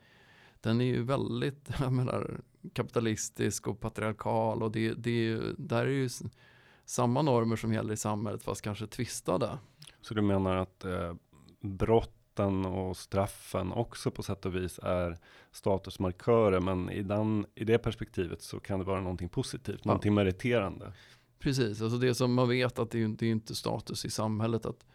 [0.61, 2.41] den är ju väldigt jag menar,
[2.73, 4.63] kapitalistisk och patriarkal.
[4.63, 6.09] Och det, det, där är ju
[6.85, 9.59] samma normer som gäller i samhället fast kanske tvistade.
[10.01, 11.15] Så du menar att eh,
[11.61, 15.19] brott brotten och straffen också på sätt och vis är
[15.53, 16.61] statusmarkörer.
[16.61, 19.89] Men i, den, i det perspektivet så kan det vara någonting positivt, ja.
[19.89, 20.93] någonting meriterande.
[21.39, 24.67] Precis, alltså det som man vet att det är, det är inte status i samhället
[24.67, 24.87] att,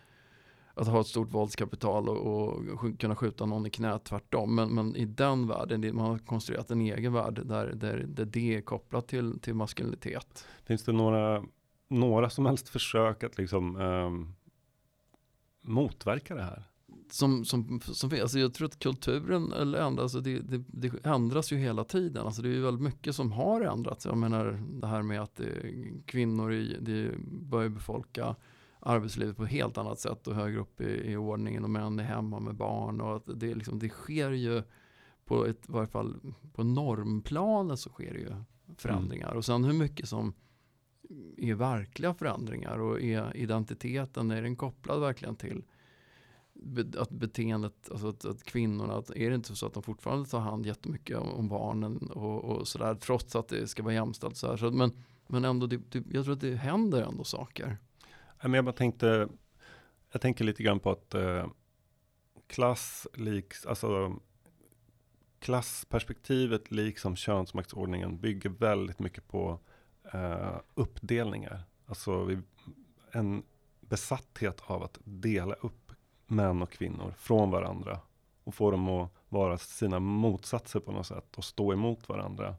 [0.74, 4.56] att ha ett stort våldskapital och, och kunna skjuta någon i knät, tvärtom.
[4.56, 8.56] Men, men i den världen, man har konstruerat en egen värld där, där, där det
[8.56, 10.48] är kopplat till, till maskulinitet.
[10.64, 11.43] Finns det några,
[11.89, 14.36] några som helst försök att liksom um,
[15.62, 16.64] motverka det här?
[17.10, 21.51] Som, som, som alltså jag tror att kulturen eller ändras, alltså det, det, det, ändras
[21.51, 22.26] ju hela tiden.
[22.26, 24.06] Alltså det är ju väldigt mycket som har ändrats.
[24.06, 25.74] Jag menar det här med att det,
[26.06, 28.36] kvinnor i, det börjar befolka
[28.80, 32.03] arbetslivet på ett helt annat sätt och högre upp i, i ordningen och män är
[32.03, 33.01] hemma med barn.
[33.01, 34.64] Och att det, liksom, det sker ju
[35.26, 36.16] på ett, i varje fall
[36.53, 38.32] på normplanen så sker det ju
[38.78, 39.28] förändringar.
[39.28, 39.38] Mm.
[39.38, 40.34] Och sen hur mycket som
[41.38, 45.64] är verkliga förändringar och är identiteten, är den kopplad verkligen till
[46.97, 50.39] att beteendet, alltså att, att kvinnorna, att är det inte så att de fortfarande tar
[50.39, 54.47] hand jättemycket om, om barnen och, och sådär, trots att det ska vara jämställt så
[54.47, 54.57] här.
[54.57, 57.78] Så, men, men ändå, det, det, jag tror att det händer ändå saker.
[58.41, 59.28] Men jag bara tänkte,
[60.11, 61.47] jag tänker lite grann på att eh,
[62.47, 64.20] klass liks, alltså
[65.39, 69.59] klassperspektivet liksom könsmaktsordningen bygger väldigt mycket på
[70.13, 71.63] eh, uppdelningar.
[71.86, 72.38] Alltså vi,
[73.11, 73.43] en
[73.82, 75.85] besatthet av att dela upp
[76.28, 78.00] män och kvinnor från varandra
[78.44, 82.56] och få dem att vara sina motsatser på något sätt och stå emot varandra.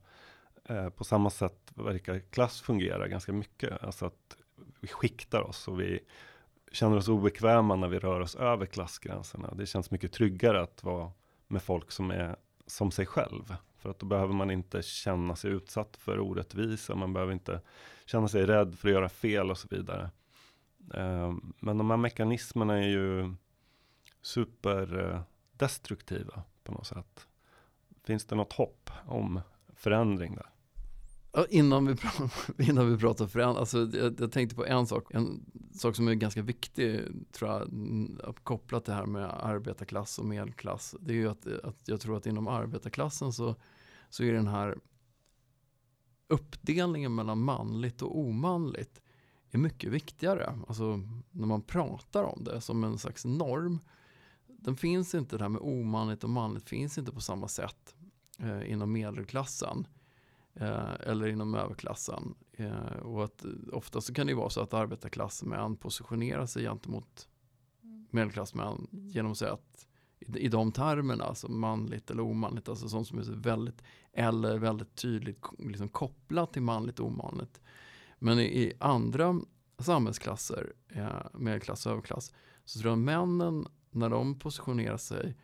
[0.65, 3.83] Eh, på samma sätt verkar klass fungera ganska mycket.
[3.83, 4.37] Alltså att
[4.81, 6.01] vi skiktar oss och vi
[6.73, 9.55] känner oss obekväma när vi rör oss över klassgränserna.
[9.55, 11.13] Det känns mycket tryggare att vara
[11.49, 12.37] med folk som är
[12.67, 13.57] som sig själv.
[13.79, 16.95] För att då behöver man inte känna sig utsatt för orättvisa.
[16.95, 17.61] Man behöver inte
[18.07, 20.11] känna sig rädd för att göra fel och så vidare.
[20.95, 23.35] Eh, men de här mekanismerna är ju
[24.27, 27.27] superdestruktiva på något sätt.
[28.05, 29.41] Finns det något hopp om
[29.75, 30.51] förändring där?
[31.33, 32.31] Ja, innan, vi pratar,
[32.71, 36.15] innan vi pratar förändring, alltså jag, jag, tänkte på en sak, en sak som är
[36.15, 37.01] ganska viktig
[37.33, 37.71] tror jag,
[38.43, 40.95] kopplat det här med arbetarklass och medelklass.
[41.01, 43.55] Det är ju att, att jag tror att inom arbetarklassen så,
[44.09, 44.79] så är den här
[46.29, 49.01] uppdelningen mellan manligt och omanligt
[49.51, 50.59] är mycket viktigare.
[50.69, 51.01] Alltså
[51.31, 53.81] när man pratar om det som en slags norm
[54.67, 57.95] den finns inte, det här med omanligt och manligt finns inte på samma sätt
[58.39, 59.87] eh, inom medelklassen
[60.55, 62.35] eh, eller inom överklassen.
[62.53, 67.29] Eh, och att ofta så kan det vara så att arbetarklassmän positionerar sig gentemot
[68.11, 69.87] medelklassmän genom att säga att
[70.19, 74.95] i, i de termerna, alltså manligt eller omanligt, alltså sånt som är väldigt eller väldigt
[74.95, 77.61] tydligt liksom kopplat till manligt och omanligt.
[78.19, 79.41] Men i, i andra
[79.79, 82.33] samhällsklasser, eh, medelklass och överklass,
[82.65, 85.37] så tror jag männen när de positionerar sig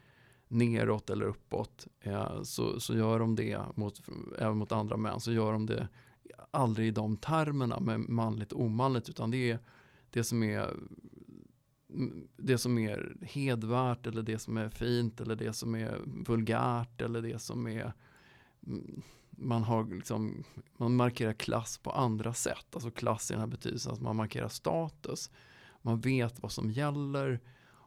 [0.49, 4.03] neråt eller uppåt eh, så, så gör de det mot,
[4.39, 5.21] även mot andra män.
[5.21, 5.89] Så gör de det
[6.51, 9.59] aldrig i de termerna med manligt och omanligt utan det är
[10.11, 10.71] det som är
[11.91, 17.01] mm, det som är hedvärt eller det som är fint eller det som är vulgärt
[17.01, 17.93] eller det som är
[18.67, 20.45] mm, man har liksom,
[20.77, 22.67] man markerar klass på andra sätt.
[22.73, 25.31] Alltså klass i den här betydelsen att man markerar status.
[25.83, 27.41] Man vet vad som gäller.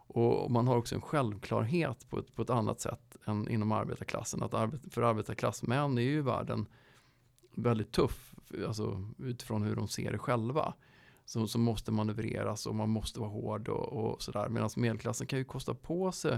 [0.07, 4.43] Och man har också en självklarhet på ett, på ett annat sätt än inom arbetarklassen.
[4.43, 6.65] Att arbet, för arbetarklassmän är ju världen
[7.55, 8.35] väldigt tuff,
[8.67, 10.73] alltså utifrån hur de ser det själva.
[11.25, 14.49] Så, så måste manövreras och man måste vara hård och, och sådär.
[14.49, 16.33] Medan medelklassen kan ju kosta på sig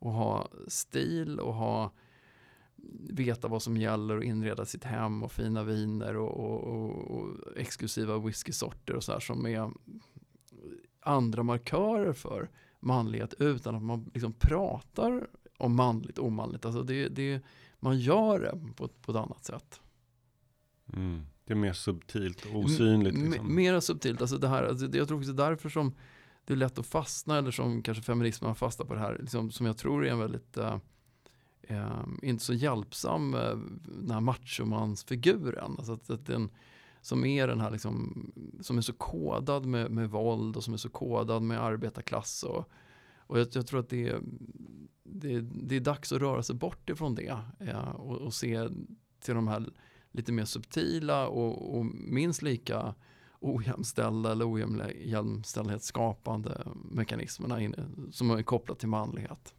[0.00, 1.92] att ha stil och ha
[3.10, 7.56] veta vad som gäller och inreda sitt hem och fina viner och, och, och, och
[7.56, 9.70] exklusiva whiskysorter och sådär som är
[11.00, 12.50] andra markörer för
[12.86, 15.26] manlighet utan att man liksom pratar
[15.58, 16.64] om manligt och omanligt.
[16.64, 17.42] Alltså det, det,
[17.80, 19.80] man gör det på, på ett annat sätt.
[20.92, 21.26] Mm.
[21.44, 23.14] Det är mer subtilt och osynligt.
[23.14, 23.54] Liksom.
[23.54, 24.20] Mer subtilt.
[24.20, 25.94] Alltså det här, alltså det, jag tror också det är därför som
[26.44, 29.50] det är lätt att fastna, eller som kanske feminismen har fastnat på det här, liksom,
[29.50, 30.78] som jag tror är en väldigt uh,
[31.70, 35.74] uh, inte så hjälpsam, uh, den här machomansfiguren.
[35.78, 36.50] Alltså att, att den,
[37.06, 38.26] som är den här liksom,
[38.60, 42.42] som är så kodad med, med våld och som är så kodad med arbetarklass.
[42.42, 42.70] Och,
[43.16, 44.20] och jag, jag tror att det är,
[45.04, 48.68] det, det, är dags att röra sig bort ifrån det Eh, och, och, se
[49.20, 49.68] till de här
[50.12, 52.94] lite mer subtila och, och minst lika
[53.40, 59.54] ojämställda eller ojämställdhetsskapande mekanismerna inne, som är kopplat till manlighet.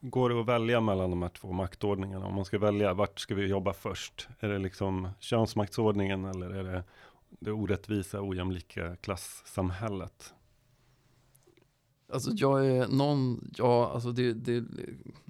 [0.00, 2.26] Går det att välja mellan de här två maktordningarna?
[2.26, 4.28] Om man ska välja, vart ska vi jobba först?
[4.40, 6.84] Är det liksom könsmaktsordningen eller är det
[7.28, 10.34] det orättvisa, ojämlika klassamhället?
[12.12, 14.64] Alltså jag är någon, ja alltså det, det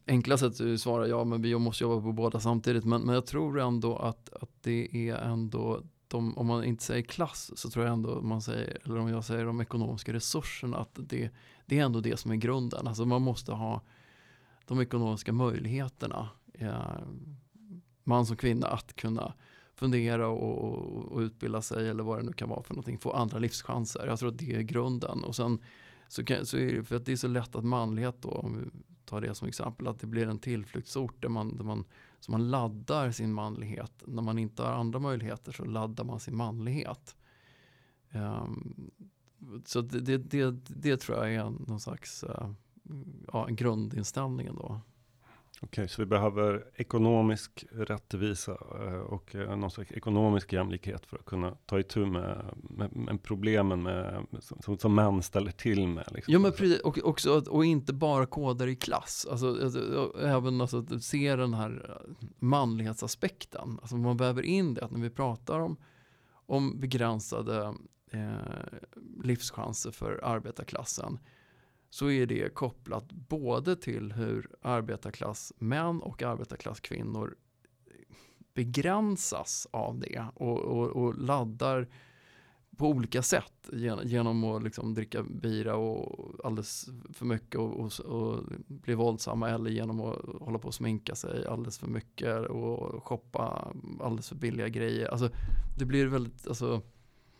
[0.06, 3.26] enkla sättet att svara ja men vi måste jobba på båda samtidigt men, men jag
[3.26, 7.84] tror ändå att, att det är ändå de, om man inte säger klass så tror
[7.84, 11.30] jag ändå man säger, eller om jag säger de ekonomiska resurserna att det,
[11.66, 12.86] det är ändå det som är grunden.
[12.86, 13.82] Alltså man måste ha
[14.68, 17.00] de ekonomiska möjligheterna, eh,
[18.04, 19.34] man som kvinna, att kunna
[19.74, 23.12] fundera och, och, och, utbilda sig eller vad det nu kan vara för någonting, få
[23.12, 24.06] andra livschanser.
[24.06, 25.24] Jag tror att det är grunden.
[25.24, 25.58] Och sen
[26.08, 28.58] så, kan, så är det, för att det är så lätt att manlighet då, om
[28.58, 28.70] vi
[29.04, 31.84] tar det som exempel, att det blir en tillflyktsort där man, där man,
[32.20, 34.02] så man laddar sin manlighet.
[34.06, 37.16] När man inte har andra möjligheter så laddar man sin manlighet.
[38.12, 38.90] Um,
[39.64, 42.50] så det, det, det, det, tror jag är någon slags uh,
[43.32, 44.80] ja, grundinställningen då.
[45.60, 51.16] Okej, okay, så vi behöver ekonomisk rättvisa eh, och eh, någon slags ekonomisk jämlikhet för
[51.16, 56.08] att kunna ta itu med, med, med problemen med, som, som män ställer till med.
[56.14, 56.32] Liksom.
[56.32, 59.26] Ja, men precis, och, också, och inte bara koder i klass.
[59.30, 62.02] Alltså, alltså, även alltså, att se den här
[62.38, 63.78] manlighetsaspekten.
[63.80, 65.76] Alltså, man behöver in det, att när vi pratar om,
[66.46, 67.74] om begränsade
[68.10, 68.36] eh,
[69.24, 71.18] livschanser för arbetarklassen
[71.90, 77.36] så är det kopplat både till hur arbetarklassmän och arbetarklasskvinnor
[78.54, 81.88] begränsas av det och, och, och laddar
[82.76, 83.70] på olika sätt
[84.04, 89.70] genom att liksom dricka bira och alldeles för mycket och, och, och, bli våldsamma eller
[89.70, 94.68] genom att hålla på och sminka sig alldeles för mycket och shoppa alldeles för billiga
[94.68, 95.08] grejer.
[95.08, 95.30] Alltså,
[95.78, 96.82] det blir väldigt, alltså,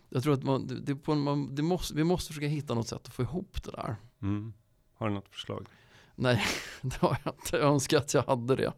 [0.09, 3.07] jag tror att man, det, det, man, det måste, vi måste försöka hitta något sätt
[3.07, 3.95] att få ihop det där.
[4.21, 4.53] Mm.
[4.93, 5.67] Har du något förslag?
[6.15, 6.41] Nej,
[6.81, 7.57] det har jag inte.
[7.57, 8.73] Jag önskar att jag hade det.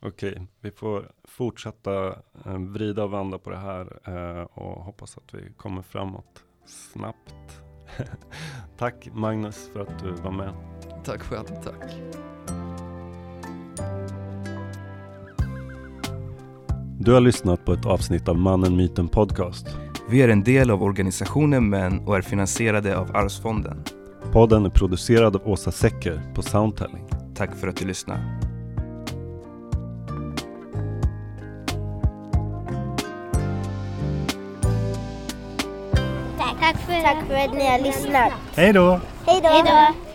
[0.00, 2.06] Okej, vi får fortsätta
[2.44, 7.62] eh, vrida och vända på det här eh, och hoppas att vi kommer framåt snabbt.
[8.78, 10.54] tack Magnus för att du var med.
[11.04, 11.94] Tack själv, tack.
[17.00, 19.87] Du har lyssnat på ett avsnitt av Mannen, Myten Podcast.
[20.10, 23.84] Vi är en del av organisationen Män och är finansierade av Arvsfonden.
[24.32, 27.04] Podden är producerad av Åsa Secker på Soundtelling.
[27.34, 28.40] Tack för att du lyssnar.
[36.38, 38.32] Tack för, Tack för att ni har lyssnat.
[38.56, 39.00] Hej då!
[39.26, 40.07] Hej då!